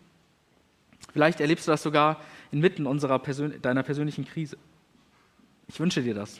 Vielleicht 1.13 1.39
erlebst 1.39 1.67
du 1.67 1.71
das 1.71 1.83
sogar 1.83 2.21
inmitten 2.51 2.85
unserer 2.85 3.19
Persön 3.19 3.61
deiner 3.61 3.83
persönlichen 3.83 4.25
Krise. 4.25 4.57
Ich 5.67 5.79
wünsche 5.79 6.01
dir 6.01 6.13
das. 6.13 6.39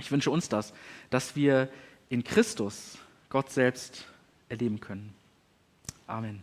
Ich 0.00 0.10
wünsche 0.10 0.30
uns 0.30 0.48
das, 0.48 0.72
dass 1.10 1.36
wir 1.36 1.68
in 2.08 2.24
Christus 2.24 2.98
Gott 3.28 3.50
selbst 3.50 4.06
erleben 4.48 4.80
können. 4.80 5.14
Amen. 6.06 6.42